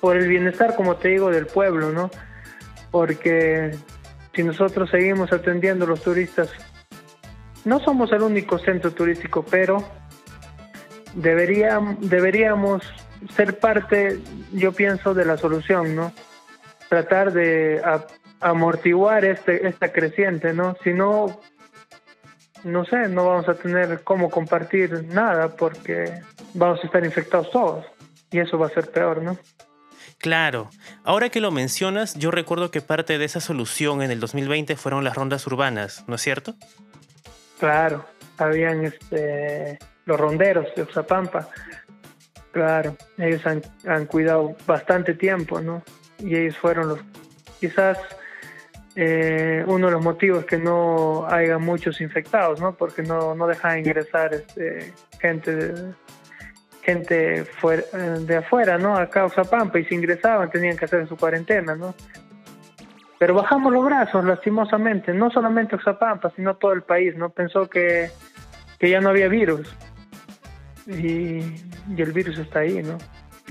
por 0.00 0.16
el 0.18 0.28
bienestar, 0.28 0.74
como 0.76 0.96
te 0.96 1.08
digo, 1.08 1.30
del 1.30 1.46
pueblo, 1.46 1.90
¿no? 1.90 2.10
Porque 2.90 3.76
si 4.34 4.42
nosotros 4.42 4.90
seguimos 4.90 5.32
atendiendo 5.32 5.84
a 5.84 5.88
los 5.88 6.02
turistas, 6.02 6.50
no 7.64 7.80
somos 7.80 8.12
el 8.12 8.22
único 8.22 8.58
centro 8.58 8.90
turístico, 8.92 9.44
pero 9.44 9.84
deberíamos, 11.14 12.08
deberíamos 12.08 12.82
ser 13.34 13.58
parte, 13.58 14.20
yo 14.52 14.72
pienso, 14.72 15.14
de 15.14 15.24
la 15.24 15.36
solución, 15.36 15.94
¿no? 15.94 16.12
Tratar 16.88 17.32
de 17.32 17.82
amortiguar 18.40 19.24
este, 19.24 19.66
esta 19.68 19.92
creciente, 19.92 20.54
¿no? 20.54 20.76
Si 20.82 20.92
no, 20.92 21.40
no 22.64 22.84
sé, 22.84 23.08
no 23.08 23.26
vamos 23.26 23.48
a 23.48 23.54
tener 23.54 24.02
cómo 24.02 24.30
compartir 24.30 25.04
nada 25.12 25.48
porque 25.48 26.22
vamos 26.54 26.80
a 26.82 26.86
estar 26.86 27.04
infectados 27.04 27.50
todos 27.50 27.86
y 28.30 28.38
eso 28.38 28.58
va 28.58 28.66
a 28.66 28.70
ser 28.70 28.90
peor, 28.90 29.22
¿no? 29.22 29.36
Claro, 30.20 30.68
ahora 31.02 31.30
que 31.30 31.40
lo 31.40 31.50
mencionas, 31.50 32.14
yo 32.14 32.30
recuerdo 32.30 32.70
que 32.70 32.82
parte 32.82 33.16
de 33.16 33.24
esa 33.24 33.40
solución 33.40 34.02
en 34.02 34.10
el 34.10 34.20
2020 34.20 34.76
fueron 34.76 35.02
las 35.02 35.14
rondas 35.16 35.46
urbanas, 35.46 36.04
¿no 36.08 36.16
es 36.16 36.20
cierto? 36.20 36.54
Claro, 37.58 38.04
habían 38.36 38.84
este 38.84 39.78
los 40.04 40.20
ronderos 40.20 40.66
de 40.76 40.82
Oxapampa. 40.82 41.48
Claro, 42.52 42.96
ellos 43.16 43.46
han, 43.46 43.62
han 43.86 44.04
cuidado 44.04 44.56
bastante 44.66 45.14
tiempo, 45.14 45.60
¿no? 45.60 45.82
Y 46.18 46.36
ellos 46.36 46.56
fueron 46.58 46.88
los, 46.88 46.98
quizás 47.58 47.96
eh, 48.96 49.64
uno 49.66 49.86
de 49.86 49.92
los 49.92 50.02
motivos 50.04 50.44
que 50.44 50.58
no 50.58 51.26
haya 51.28 51.56
muchos 51.56 52.00
infectados, 52.02 52.60
¿no? 52.60 52.76
Porque 52.76 53.02
no, 53.02 53.34
no 53.34 53.46
dejan 53.46 53.78
ingresar 53.78 54.34
este, 54.34 54.92
gente 55.18 55.94
gente 56.82 57.44
fuera, 57.44 57.84
de 57.92 58.36
afuera, 58.36 58.78
¿no? 58.78 58.96
A 58.96 59.08
causa 59.08 59.44
Pampa 59.44 59.78
y 59.78 59.84
si 59.84 59.94
ingresaban 59.94 60.50
tenían 60.50 60.76
que 60.76 60.86
hacer 60.86 61.06
su 61.08 61.16
cuarentena, 61.16 61.74
¿no? 61.74 61.94
Pero 63.18 63.34
bajamos 63.34 63.72
los 63.72 63.84
brazos, 63.84 64.24
lastimosamente, 64.24 65.12
no 65.12 65.30
solamente 65.30 65.76
Oxapampa, 65.76 66.32
sino 66.34 66.56
todo 66.56 66.72
el 66.72 66.82
país, 66.82 67.14
¿no? 67.16 67.28
Pensó 67.28 67.68
que, 67.68 68.10
que 68.78 68.90
ya 68.90 69.00
no 69.00 69.10
había 69.10 69.28
virus. 69.28 69.68
Y, 70.86 71.40
y, 71.94 71.98
el 71.98 72.12
virus 72.12 72.38
está 72.38 72.60
ahí, 72.60 72.82
¿no? 72.82 72.96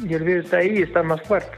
Y 0.03 0.13
el 0.15 0.23
virus 0.23 0.45
está 0.45 0.57
ahí 0.57 0.79
y 0.79 0.81
está 0.81 1.03
más 1.03 1.21
fuerte. 1.21 1.55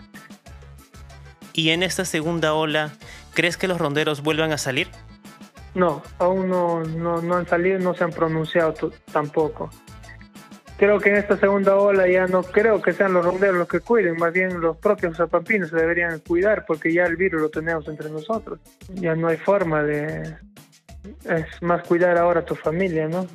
¿Y 1.53 1.69
en 1.69 1.83
esta 1.83 2.03
segunda 2.03 2.53
ola, 2.53 2.91
crees 3.33 3.55
que 3.55 3.69
los 3.69 3.79
ronderos 3.79 4.21
vuelvan 4.21 4.51
a 4.51 4.57
salir? 4.57 4.89
No, 5.73 6.03
aún 6.19 6.49
no, 6.49 6.83
no, 6.83 7.21
no 7.21 7.35
han 7.37 7.47
salido, 7.47 7.79
no 7.79 7.93
se 7.93 8.03
han 8.03 8.11
pronunciado 8.11 8.73
tampoco 9.13 9.69
creo 10.81 10.99
que 10.99 11.09
en 11.09 11.17
esta 11.17 11.37
segunda 11.37 11.75
ola 11.75 12.07
ya 12.07 12.25
no 12.25 12.41
creo 12.41 12.81
que 12.81 12.91
sean 12.91 13.13
los 13.13 13.23
ronderos 13.23 13.55
los 13.55 13.67
que 13.67 13.81
cuiden, 13.81 14.17
más 14.17 14.33
bien 14.33 14.59
los 14.59 14.77
propios 14.77 15.15
zapampinos 15.15 15.69
se 15.69 15.75
deberían 15.75 16.17
cuidar 16.21 16.65
porque 16.65 16.91
ya 16.91 17.03
el 17.03 17.17
virus 17.17 17.39
lo 17.39 17.49
tenemos 17.49 17.87
entre 17.87 18.09
nosotros. 18.09 18.59
Ya 18.95 19.13
no 19.13 19.27
hay 19.27 19.37
forma 19.37 19.83
de... 19.83 20.35
Es 21.29 21.61
más 21.61 21.83
cuidar 21.83 22.17
ahora 22.17 22.39
a 22.39 22.45
tu 22.45 22.55
familia, 22.55 23.07
¿no? 23.07 23.27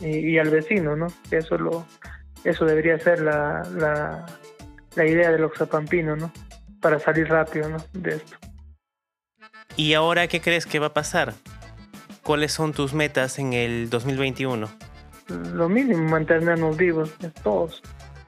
Y, 0.00 0.38
al 0.38 0.48
vecino, 0.48 0.94
¿no? 0.94 1.08
Eso, 1.32 1.58
lo, 1.58 1.84
eso 2.44 2.64
debería 2.64 2.96
ser 3.00 3.20
la, 3.20 3.66
la, 3.76 4.24
la 4.94 5.06
idea 5.06 5.32
de 5.32 5.40
los 5.40 5.58
zapampinos, 5.58 6.16
¿no? 6.16 6.32
Para 6.80 7.00
salir 7.00 7.28
rápido, 7.28 7.68
¿no? 7.68 7.78
De 7.94 8.14
esto. 8.14 8.36
¿Y 9.74 9.94
ahora 9.94 10.28
qué 10.28 10.40
crees 10.40 10.66
que 10.66 10.78
va 10.78 10.86
a 10.86 10.94
pasar? 10.94 11.34
¿Cuáles 12.22 12.52
son 12.52 12.72
tus 12.72 12.94
metas 12.94 13.40
en 13.40 13.54
el 13.54 13.90
2021? 13.90 14.85
Lo 15.28 15.68
mínimo, 15.68 16.08
mantenernos 16.08 16.76
vivos, 16.76 17.14
todos, 17.42 17.82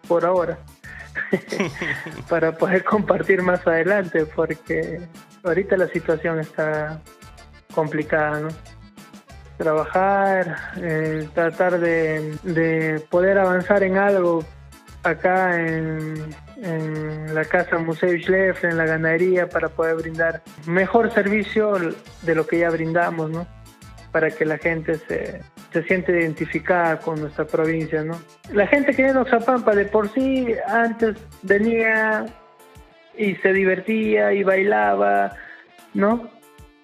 por 0.06 0.24
ahora, 0.24 0.58
para 2.28 2.56
poder 2.56 2.84
compartir 2.84 3.42
más 3.42 3.66
adelante, 3.66 4.26
porque 4.26 5.00
ahorita 5.44 5.76
la 5.76 5.88
situación 5.88 6.40
está 6.40 7.00
complicada, 7.74 8.40
¿no? 8.40 8.48
Trabajar, 9.56 10.56
eh, 10.76 11.28
tratar 11.34 11.80
de, 11.80 12.36
de, 12.44 13.00
poder 13.10 13.38
avanzar 13.38 13.82
en 13.82 13.96
algo 13.96 14.44
acá 15.02 15.60
en, 15.60 16.14
en 16.62 17.34
la 17.34 17.44
casa 17.44 17.78
Museo 17.78 18.16
Schleff, 18.18 18.62
en 18.64 18.76
la 18.76 18.84
ganadería, 18.84 19.48
para 19.48 19.68
poder 19.68 19.96
brindar 19.96 20.42
mejor 20.66 21.12
servicio 21.12 21.76
de 22.22 22.34
lo 22.34 22.46
que 22.46 22.60
ya 22.60 22.70
brindamos, 22.70 23.30
¿no? 23.30 23.46
Para 24.12 24.30
que 24.30 24.44
la 24.44 24.58
gente 24.58 24.96
se, 25.08 25.40
se 25.72 25.82
siente 25.82 26.12
identificada 26.12 26.98
con 26.98 27.20
nuestra 27.20 27.46
provincia, 27.46 28.02
¿no? 28.02 28.18
La 28.52 28.66
gente 28.66 28.94
que 28.94 29.02
viene 29.02 29.18
a 29.18 29.22
Oxapampa 29.22 29.74
de 29.74 29.84
por 29.84 30.12
sí 30.12 30.54
antes 30.66 31.16
venía 31.42 32.26
y 33.16 33.34
se 33.36 33.52
divertía 33.52 34.32
y 34.32 34.42
bailaba, 34.42 35.32
¿no? 35.92 36.30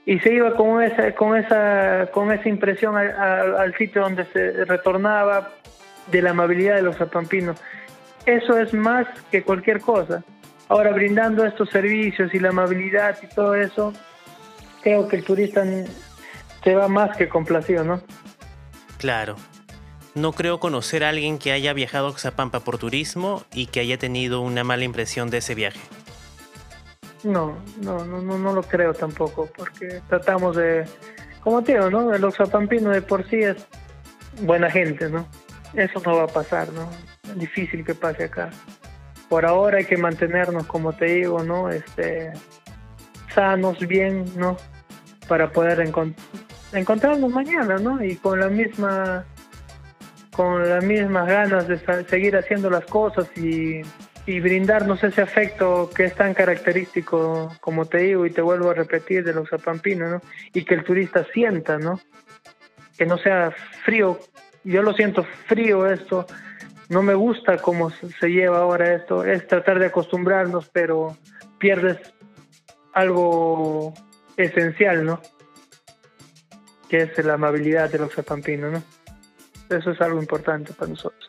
Y 0.05 0.19
se 0.19 0.35
iba 0.35 0.55
con 0.55 0.83
esa, 0.83 1.15
con 1.15 1.37
esa, 1.37 2.09
con 2.13 2.31
esa 2.31 2.49
impresión 2.49 2.97
al, 2.97 3.75
sitio 3.77 4.03
donde 4.03 4.27
se 4.27 4.65
retornaba 4.67 5.53
de 6.11 6.21
la 6.21 6.31
amabilidad 6.31 6.77
de 6.77 6.83
los 6.83 6.97
zapampinos. 6.97 7.59
Eso 8.27 8.59
es 8.59 8.75
más 8.75 9.07
que 9.31 9.43
cualquier 9.43 9.81
cosa. 9.81 10.23
Ahora, 10.69 10.91
brindando 10.93 11.47
estos 11.47 11.71
servicios 11.71 12.35
y 12.35 12.39
la 12.39 12.51
amabilidad 12.51 13.17
y 13.23 13.29
todo 13.29 13.55
eso, 13.55 13.95
creo 14.83 15.09
que 15.09 15.17
el 15.17 15.25
turista 15.25 15.65
se 16.63 16.75
va 16.75 16.89
más 16.89 17.17
que 17.17 17.29
complacido, 17.29 17.85
¿no? 17.85 18.03
Claro. 19.05 19.37
No 20.15 20.33
creo 20.33 20.59
conocer 20.59 21.05
a 21.05 21.11
alguien 21.11 21.37
que 21.37 21.53
haya 21.53 21.75
viajado 21.75 22.07
a 22.07 22.11
Oxapampa 22.11 22.61
por 22.61 22.79
turismo 22.79 23.45
y 23.53 23.67
que 23.67 23.81
haya 23.81 23.99
tenido 23.99 24.41
una 24.41 24.65
mala 24.65 24.85
impresión 24.85 25.29
de 25.29 25.39
ese 25.39 25.55
viaje. 25.55 25.81
No, 27.23 27.55
no, 27.83 28.03
no, 28.07 28.23
no, 28.23 28.53
lo 28.55 28.63
creo 28.63 28.95
tampoco, 28.95 29.47
porque 29.55 30.01
tratamos 30.09 30.57
de, 30.57 30.87
como 31.41 31.63
te 31.63 31.73
digo, 31.75 31.91
¿no? 31.91 32.15
El 32.15 32.25
Oxapampino 32.25 32.89
de 32.93 33.03
por 33.03 33.29
sí 33.29 33.43
es 33.43 33.67
buena 34.41 34.71
gente, 34.71 35.11
¿no? 35.11 35.29
Eso 35.75 36.01
no 36.07 36.17
va 36.17 36.23
a 36.23 36.29
pasar, 36.29 36.73
¿no? 36.73 36.89
Es 37.29 37.39
difícil 37.39 37.85
que 37.85 37.95
pase 37.95 38.25
acá. 38.25 38.49
Por 39.29 39.45
ahora 39.45 39.77
hay 39.77 39.85
que 39.85 39.99
mantenernos, 39.99 40.67
como 40.67 40.95
te 40.95 41.05
digo, 41.05 41.43
¿no? 41.43 41.69
Este, 41.69 42.33
sanos, 43.35 43.79
bien, 43.81 44.25
¿no? 44.35 44.57
Para 45.29 45.53
poder 45.53 45.81
encontrar 45.81 46.44
encontrarnos 46.75 47.31
mañana, 47.31 47.77
¿no? 47.79 48.03
Y 48.03 48.17
con 48.17 48.41
la 48.41 48.49
misma 48.49 49.25
con 50.35 50.69
las 50.69 50.85
mismas 50.85 51.29
ganas 51.29 51.69
de 51.69 51.79
seguir 52.09 52.37
haciendo 52.37 52.69
las 52.69 52.85
cosas 52.87 53.29
y, 53.37 53.83
y, 54.27 54.41
brindarnos 54.41 55.05
ese 55.05 55.23
afecto 55.23 55.89
que 55.95 56.07
es 56.07 56.15
tan 56.17 56.35
característico, 56.35 57.53
como 57.61 57.87
te 57.87 57.99
digo 57.99 58.27
y 58.27 58.31
te 58.31 58.43
vuelvo 58.43 58.71
a 58.71 58.75
repetir, 58.75 59.23
de 59.23 59.33
los 59.33 59.49
zapampinos, 59.49 60.11
¿no? 60.11 60.21
Y 60.53 60.65
que 60.65 60.75
el 60.75 60.83
turista 60.83 61.25
sienta, 61.33 61.79
¿no? 61.79 62.01
Que 62.99 63.07
no 63.07 63.17
sea 63.19 63.53
frío. 63.85 64.19
Yo 64.65 64.83
lo 64.83 64.93
siento 64.93 65.25
frío 65.47 65.87
esto. 65.87 66.27
No 66.89 67.03
me 67.03 67.15
gusta 67.15 67.59
cómo 67.59 67.91
se 67.91 68.29
lleva 68.29 68.59
ahora 68.59 68.95
esto. 68.95 69.25
Es 69.25 69.47
tratar 69.47 69.79
de 69.79 69.87
acostumbrarnos, 69.87 70.69
pero 70.71 71.17
pierdes 71.59 71.99
algo 72.93 73.95
esencial, 74.37 75.05
¿no? 75.05 75.21
Que 76.95 77.03
es 77.03 77.25
la 77.25 77.35
amabilidad 77.35 77.91
de 77.91 77.99
los 77.99 78.13
zapampinos, 78.15 78.71
¿no? 78.71 78.83
Eso 79.77 79.91
es 79.91 80.01
algo 80.01 80.21
importante 80.21 80.73
para 80.75 80.91
nosotros. 80.93 81.29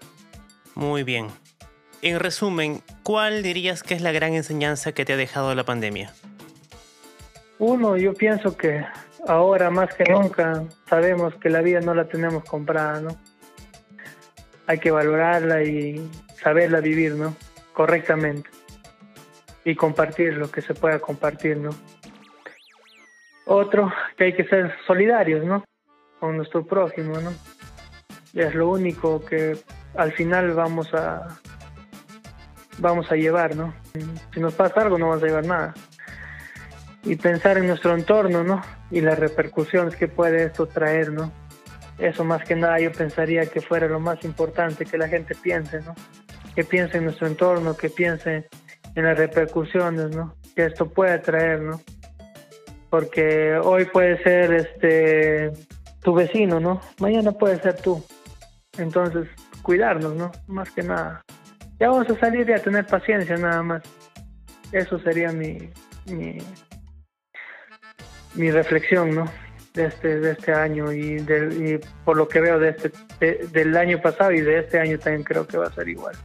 Muy 0.75 1.01
bien. 1.01 1.30
En 2.04 2.19
resumen, 2.19 2.84
¿cuál 3.01 3.41
dirías 3.41 3.82
que 3.82 3.95
es 3.95 4.01
la 4.01 4.12
gran 4.12 4.36
enseñanza 4.36 4.91
que 4.91 5.06
te 5.06 5.13
ha 5.13 5.17
dejado 5.17 5.56
la 5.56 5.63
pandemia? 5.63 6.13
Uno, 7.58 7.97
yo 7.97 8.13
pienso 8.13 8.56
que 8.56 8.86
ahora 9.28 9.71
más 9.71 9.91
que 9.95 10.04
nunca 10.04 10.65
sabemos 10.88 11.34
que 11.36 11.49
la 11.49 11.62
vida 11.62 11.80
no 11.80 11.95
la 11.95 12.08
tenemos 12.08 12.43
comprada, 12.43 13.01
¿no? 13.01 13.17
Hay 14.67 14.78
que 14.78 14.91
valorarla 14.91 15.63
y 15.63 16.08
saberla 16.43 16.80
vivir, 16.80 17.13
¿no? 17.13 17.36
Correctamente. 17.73 18.51
Y 19.63 19.73
compartir 19.73 20.38
lo 20.38 20.51
que 20.51 20.62
se 20.62 20.75
pueda 20.75 20.99
compartir, 20.99 21.58
¿no? 21.58 21.71
Otro, 23.45 23.91
que 24.17 24.25
hay 24.25 24.34
que 24.34 24.45
ser 24.45 24.73
solidarios, 24.88 25.45
¿no? 25.45 25.63
Con 26.19 26.38
nuestro 26.38 26.65
prójimo, 26.65 27.19
¿no? 27.19 27.31
es 28.34 28.53
lo 28.53 28.69
único 28.69 29.23
que 29.23 29.58
al 29.95 30.12
final 30.12 30.51
vamos 30.51 30.93
a 30.93 31.39
vamos 32.79 33.10
a 33.12 33.15
llevar, 33.15 33.55
¿no? 33.55 33.73
Si 34.34 34.39
nos 34.41 34.53
pasa 34.53 34.81
algo 34.81 34.97
no 34.97 35.08
vamos 35.08 35.23
a 35.23 35.27
llevar 35.27 35.45
nada. 35.45 35.73
Y 37.03 37.15
pensar 37.15 37.58
en 37.58 37.67
nuestro 37.67 37.95
entorno, 37.95 38.43
¿no? 38.43 38.62
Y 38.91 38.99
las 38.99 39.17
repercusiones 39.17 39.95
que 39.95 40.08
puede 40.08 40.45
esto 40.45 40.65
traer, 40.65 41.12
¿no? 41.13 41.31
Eso 41.97 42.25
más 42.25 42.43
que 42.43 42.55
nada 42.55 42.79
yo 42.79 42.91
pensaría 42.91 43.45
que 43.45 43.62
fuera 43.62 43.88
lo 43.88 44.01
más 44.01 44.25
importante 44.25 44.86
que 44.86 44.97
la 44.97 45.08
gente 45.08 45.34
piense, 45.36 45.79
¿no? 45.81 45.95
Que 46.53 46.65
piense 46.65 46.97
en 46.97 47.05
nuestro 47.05 47.27
entorno, 47.27 47.77
que 47.77 47.89
piense 47.89 48.49
en 48.95 49.03
las 49.05 49.17
repercusiones, 49.17 50.13
¿no? 50.13 50.36
Que 50.55 50.65
esto 50.65 50.89
puede 50.89 51.19
traer, 51.19 51.62
¿no? 51.62 51.79
Porque 52.95 53.58
hoy 53.62 53.84
puede 53.84 54.23
ser 54.23 54.53
este 54.53 55.51
tu 56.01 56.13
vecino, 56.13 56.62
¿no? 56.62 56.79
Mañana 56.99 57.34
puede 57.34 57.60
ser 57.60 57.75
tú. 57.75 58.01
Entonces, 58.77 59.27
cuidarnos, 59.62 60.15
¿no? 60.15 60.31
Más 60.47 60.71
que 60.71 60.81
nada. 60.81 61.21
Ya 61.77 61.89
vamos 61.89 62.10
a 62.10 62.17
salir 62.17 62.49
y 62.49 62.53
a 62.53 62.63
tener 62.63 62.86
paciencia 62.88 63.36
nada 63.36 63.62
más. 63.63 63.84
Eso 64.71 64.97
sería 64.99 65.34
mi 65.34 65.58
mi, 66.05 66.38
mi 68.36 68.49
reflexión, 68.49 69.13
¿no? 69.13 69.25
De 69.73 69.88
este, 69.88 70.21
de 70.21 70.31
este 70.31 70.53
año 70.53 70.93
y, 70.93 71.17
y 71.17 71.79
por 72.05 72.15
lo 72.15 72.29
que 72.29 72.39
veo 72.39 72.60
de 72.60 72.69
este, 72.69 73.45
del 73.51 73.75
año 73.75 74.01
pasado 74.01 74.31
y 74.31 74.39
de 74.39 74.60
este 74.60 74.79
año 74.79 74.97
también 74.99 75.23
creo 75.23 75.45
que 75.45 75.58
va 75.58 75.67
a 75.67 75.73
ser 75.73 75.89
igual. 75.89 76.15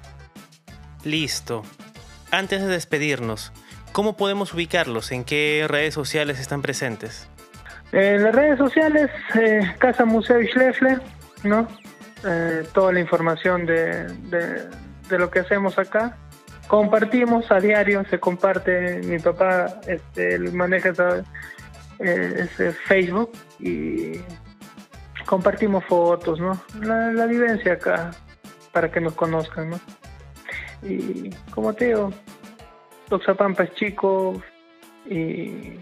Listo. 1.02 1.64
Antes 2.30 2.60
de 2.60 2.68
despedirnos, 2.68 3.52
¿Cómo 3.92 4.16
podemos 4.16 4.54
ubicarlos? 4.54 5.10
¿En 5.10 5.24
qué 5.24 5.66
redes 5.68 5.94
sociales 5.94 6.38
están 6.38 6.62
presentes? 6.62 7.28
En 7.92 8.22
las 8.22 8.34
redes 8.34 8.58
sociales, 8.58 9.10
eh, 9.34 9.60
Casa 9.78 10.04
Museo 10.04 10.40
Schleffler, 10.42 11.02
¿no? 11.42 11.66
Eh, 12.24 12.62
toda 12.72 12.92
la 12.92 13.00
información 13.00 13.66
de, 13.66 14.06
lo 15.10 15.30
que 15.30 15.40
hacemos 15.40 15.76
acá. 15.78 16.16
Compartimos 16.68 17.50
a 17.50 17.58
diario, 17.58 18.04
se 18.08 18.20
comparte, 18.20 19.00
mi 19.02 19.18
papá 19.18 19.80
este, 19.88 20.38
maneja 20.38 20.92
eh, 21.98 22.46
ese 22.48 22.72
Facebook 22.72 23.32
y 23.58 24.20
compartimos 25.26 25.84
fotos, 25.86 26.38
¿no? 26.38 26.62
La, 26.80 27.12
la 27.12 27.26
vivencia 27.26 27.72
acá, 27.72 28.12
para 28.70 28.88
que 28.88 29.00
nos 29.00 29.14
conozcan, 29.14 29.70
¿no? 29.70 29.80
Y 30.82 31.30
como 31.50 31.74
te 31.74 31.86
digo, 31.86 32.12
Oxapampa 33.10 33.64
es 33.64 33.74
chico 33.74 34.40
y 35.06 35.80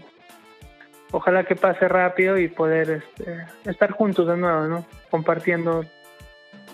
ojalá 1.11 1.43
que 1.43 1.55
pase 1.55 1.87
rápido 1.87 2.37
y 2.37 2.47
poder 2.47 3.03
este, 3.03 3.45
estar 3.65 3.91
juntos 3.91 4.27
de 4.27 4.37
nuevo, 4.37 4.67
¿no? 4.67 4.85
Compartiendo 5.09 5.85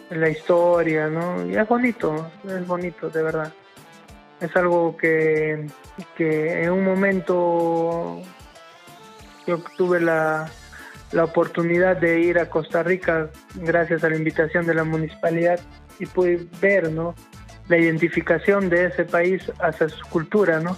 la 0.10 0.30
historia, 0.30 1.08
¿no? 1.08 1.46
Y 1.46 1.56
es 1.56 1.68
bonito, 1.68 2.32
es 2.48 2.66
bonito, 2.66 3.10
de 3.10 3.24
verdad. 3.24 3.54
Es 4.40 4.56
algo 4.56 4.96
que, 4.98 5.68
que 6.18 6.64
en 6.64 6.72
un 6.72 6.84
momento 6.84 8.22
yo 9.48 9.60
tuve 9.78 10.02
la, 10.02 10.50
la 11.12 11.24
oportunidad 11.24 11.98
de 11.98 12.20
ir 12.20 12.40
a 12.40 12.50
Costa 12.50 12.84
Rica 12.84 13.30
gracias 13.56 14.04
a 14.04 14.10
la 14.10 14.18
invitación 14.18 14.66
de 14.66 14.74
la 14.74 14.84
municipalidad 14.84 15.60
y 16.00 16.06
pude 16.06 16.48
ver, 16.60 16.92
¿no? 16.92 17.16
La 17.68 17.78
identificación 17.78 18.70
de 18.70 18.86
ese 18.86 19.06
país 19.06 19.52
hacia 19.60 19.90
su 19.90 20.06
cultura, 20.08 20.60
¿no? 20.60 20.78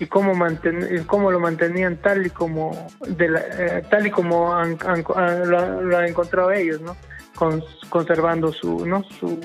y 0.00 0.06
cómo, 0.06 0.34
manten, 0.34 1.04
cómo 1.06 1.30
lo 1.30 1.40
mantenían 1.40 1.96
tal 1.96 2.26
y 2.26 2.30
como 2.30 2.88
eh, 3.18 3.82
tal 3.90 4.06
y 4.06 4.10
como 4.10 4.54
lo, 4.54 5.98
han 5.98 6.06
encontrado 6.06 6.52
ellos, 6.52 6.80
¿no? 6.80 6.96
Con, 7.34 7.62
conservando 7.88 8.52
su, 8.52 8.86
¿no? 8.86 9.02
Su, 9.18 9.40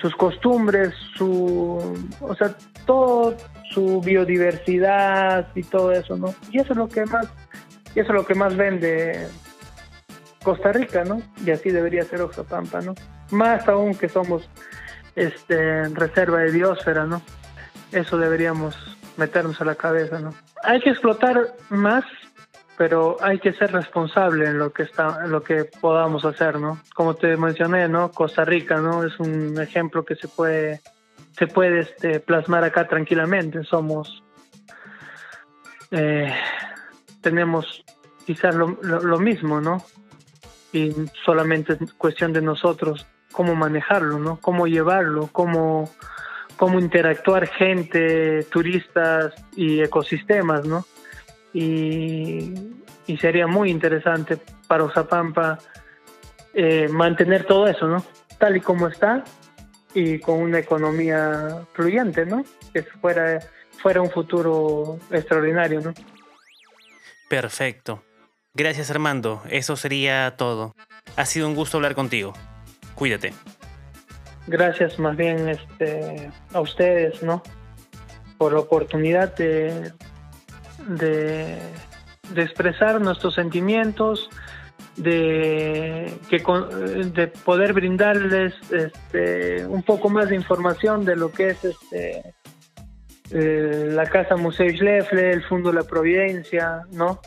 sus 0.00 0.14
costumbres, 0.16 0.92
su, 1.16 1.78
o 2.20 2.34
sea, 2.34 2.54
todo 2.84 3.36
su 3.72 4.00
biodiversidad 4.00 5.48
y 5.54 5.62
todo 5.62 5.92
eso, 5.92 6.16
¿no? 6.16 6.34
Y 6.50 6.60
eso 6.60 6.72
es 6.72 6.78
lo 6.78 6.88
que 6.88 7.04
más, 7.06 7.26
y 7.94 8.00
eso 8.00 8.12
es 8.12 8.14
lo 8.14 8.26
que 8.26 8.34
más 8.34 8.54
vende 8.56 9.28
Costa 10.42 10.72
Rica, 10.72 11.04
¿no? 11.04 11.22
Y 11.44 11.50
así 11.50 11.70
debería 11.70 12.04
ser 12.04 12.20
Oxapampa, 12.20 12.80
¿no? 12.82 12.94
Más 13.30 13.66
aún 13.66 13.94
que 13.94 14.08
somos 14.08 14.48
este 15.26 15.88
reserva 15.88 16.40
de 16.40 16.50
biosfera, 16.50 17.04
¿no? 17.04 17.22
Eso 17.92 18.18
deberíamos 18.18 18.76
meternos 19.16 19.60
a 19.60 19.64
la 19.64 19.74
cabeza, 19.74 20.20
¿no? 20.20 20.34
Hay 20.62 20.80
que 20.80 20.90
explotar 20.90 21.54
más, 21.70 22.04
pero 22.76 23.16
hay 23.20 23.38
que 23.38 23.52
ser 23.52 23.72
responsable 23.72 24.46
en 24.46 24.58
lo 24.58 24.72
que 24.72 24.84
está, 24.84 25.20
en 25.24 25.32
lo 25.32 25.42
que 25.42 25.64
podamos 25.64 26.24
hacer, 26.24 26.60
¿no? 26.60 26.80
Como 26.94 27.14
te 27.14 27.36
mencioné, 27.36 27.88
¿no? 27.88 28.10
Costa 28.10 28.44
Rica, 28.44 28.76
¿no? 28.76 29.04
Es 29.04 29.18
un 29.18 29.60
ejemplo 29.60 30.04
que 30.04 30.16
se 30.16 30.28
puede 30.28 30.80
se 31.36 31.46
puede 31.46 31.80
este, 31.80 32.20
plasmar 32.20 32.64
acá 32.64 32.88
tranquilamente. 32.88 33.62
Somos 33.62 34.22
eh, 35.90 36.32
tenemos 37.20 37.84
quizás 38.26 38.54
lo, 38.54 39.18
mismo, 39.18 39.60
¿no? 39.60 39.82
Y 40.72 40.92
solamente 41.24 41.78
es 41.80 41.92
cuestión 41.94 42.32
de 42.32 42.42
nosotros 42.42 43.06
cómo 43.32 43.54
manejarlo, 43.54 44.18
¿no? 44.18 44.38
Cómo 44.40 44.66
llevarlo, 44.66 45.28
cómo 45.32 45.90
cómo 46.58 46.80
interactuar 46.80 47.46
gente, 47.46 48.42
turistas 48.50 49.32
y 49.56 49.80
ecosistemas, 49.80 50.66
¿no? 50.66 50.84
Y, 51.54 52.74
sería 53.18 53.46
muy 53.46 53.70
interesante 53.70 54.36
para 54.66 54.84
Oxapampa 54.84 55.58
eh, 56.52 56.86
mantener 56.90 57.44
todo 57.44 57.66
eso, 57.66 57.86
¿no? 57.86 58.04
Tal 58.38 58.58
y 58.58 58.60
como 58.60 58.86
está 58.86 59.24
y 59.94 60.18
con 60.18 60.40
una 60.40 60.58
economía 60.58 61.64
fluyente, 61.72 62.26
¿no? 62.26 62.44
Que 62.74 62.82
fuera, 62.82 63.40
fuera 63.78 64.02
un 64.02 64.10
futuro 64.10 64.98
extraordinario, 65.10 65.80
¿no? 65.80 65.94
Perfecto. 67.30 68.02
Gracias 68.52 68.90
Armando, 68.90 69.42
eso 69.48 69.76
sería 69.76 70.34
todo. 70.36 70.74
Ha 71.16 71.24
sido 71.24 71.48
un 71.48 71.54
gusto 71.54 71.78
hablar 71.78 71.94
contigo. 71.94 72.34
Cuídate 72.98 73.32
gracias 74.48 74.98
más 74.98 75.16
bien 75.16 75.48
este, 75.48 76.30
a 76.52 76.60
ustedes, 76.60 77.22
¿no? 77.22 77.42
Por 78.36 78.52
la 78.52 78.60
oportunidad 78.60 79.34
de, 79.36 79.92
de, 80.88 81.58
expresar 82.36 83.00
nuestros 83.00 83.34
sentimientos, 83.34 84.28
de, 84.96 86.12
que, 86.28 86.38
de 87.12 87.28
poder 87.28 87.72
brindarles 87.72 88.54
este, 88.72 89.66
un 89.66 89.82
poco 89.82 90.08
más 90.08 90.28
de 90.28 90.36
información 90.36 91.04
de 91.04 91.16
lo 91.16 91.30
que 91.30 91.50
es 91.50 91.64
este, 91.64 92.34
eh, 93.30 93.88
la 93.92 94.06
Casa 94.06 94.36
Museo 94.36 94.68
Schlefle, 94.70 95.32
el 95.32 95.44
Fondo 95.44 95.72
la 95.72 95.82
Providencia, 95.82 96.82
¿no? 96.92 97.20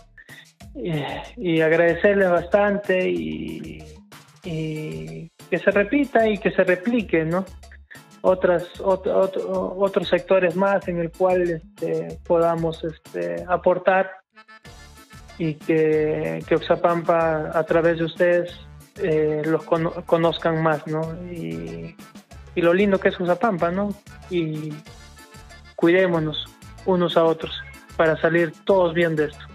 Y, 0.73 1.03
y 1.38 1.62
agradecerles 1.62 2.29
bastante 2.29 3.10
y 3.10 3.84
que 5.51 5.59
se 5.59 5.69
repita 5.69 6.27
y 6.27 6.37
que 6.37 6.49
se 6.51 6.63
replique, 6.63 7.25
¿no? 7.25 7.45
Otras, 8.21 8.79
otro, 8.79 9.19
otro, 9.19 9.75
otros 9.77 10.07
sectores 10.07 10.55
más 10.55 10.87
en 10.87 10.99
el 10.99 11.11
cual 11.11 11.41
este, 11.41 12.17
podamos 12.25 12.81
este, 12.85 13.43
aportar 13.47 14.09
y 15.37 15.55
que, 15.55 16.41
que 16.47 16.55
Oxapampa 16.55 17.51
a 17.53 17.63
través 17.65 17.97
de 17.97 18.05
ustedes 18.05 18.55
eh, 19.01 19.41
los 19.43 19.63
con, 19.65 19.89
conozcan 20.05 20.63
más, 20.63 20.87
¿no? 20.87 21.01
Y, 21.29 21.97
y 22.55 22.61
lo 22.61 22.73
lindo 22.73 22.97
que 22.97 23.09
es 23.09 23.19
Oxapampa, 23.19 23.71
¿no? 23.71 23.89
Y 24.29 24.73
cuidémonos 25.75 26.45
unos 26.85 27.17
a 27.17 27.25
otros 27.25 27.51
para 27.97 28.15
salir 28.21 28.53
todos 28.63 28.93
bien 28.93 29.17
de 29.17 29.25
esto. 29.25 29.50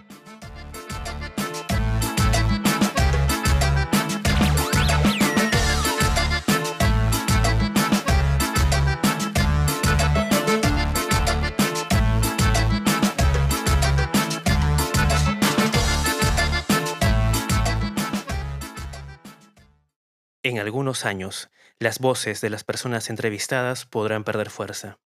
En 20.57 20.63
algunos 20.63 21.05
años, 21.05 21.51
las 21.79 21.99
voces 21.99 22.41
de 22.41 22.49
las 22.49 22.65
personas 22.65 23.11
entrevistadas 23.11 23.85
podrán 23.85 24.25
perder 24.25 24.49
fuerza. 24.49 24.99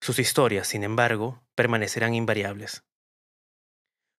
Sus 0.00 0.18
historias, 0.18 0.66
sin 0.66 0.82
embargo, 0.82 1.44
permanecerán 1.54 2.14
invariables. 2.14 2.82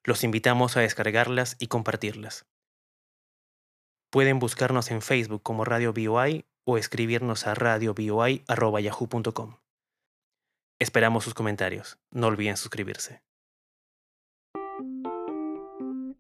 Los 0.04 0.24
invitamos 0.24 0.78
a 0.78 0.82
descargarlas 0.82 1.56
y 1.58 1.70
compartirlas. 1.70 2.46
Pueden 4.12 4.38
buscarnos 4.38 4.92
en 4.92 5.02
Facebook 5.02 5.42
como 5.42 5.66
Radio 5.66 5.92
BOI 5.92 6.46
o 6.66 6.78
escribirnos 6.78 7.48
a 7.48 7.56
radioboi.yahoo.com. 7.56 9.58
Esperamos 10.78 11.24
sus 11.24 11.34
comentarios. 11.34 11.98
No 12.12 12.28
olviden 12.28 12.58
suscribirse. 12.58 13.24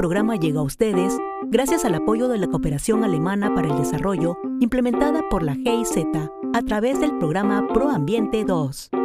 Programa 0.00 0.36
llega 0.36 0.60
a 0.60 0.62
ustedes 0.62 1.14
gracias 1.48 1.84
al 1.84 1.94
apoyo 1.94 2.28
de 2.28 2.38
la 2.38 2.46
Cooperación 2.46 3.04
Alemana 3.04 3.54
para 3.54 3.68
el 3.68 3.76
Desarrollo 3.76 4.38
implementada 4.58 5.28
por 5.28 5.42
la 5.42 5.54
GIZ 5.56 6.06
a 6.54 6.62
través 6.62 6.98
del 7.00 7.18
programa 7.18 7.68
ProAmbiente 7.68 8.46
2. 8.46 8.99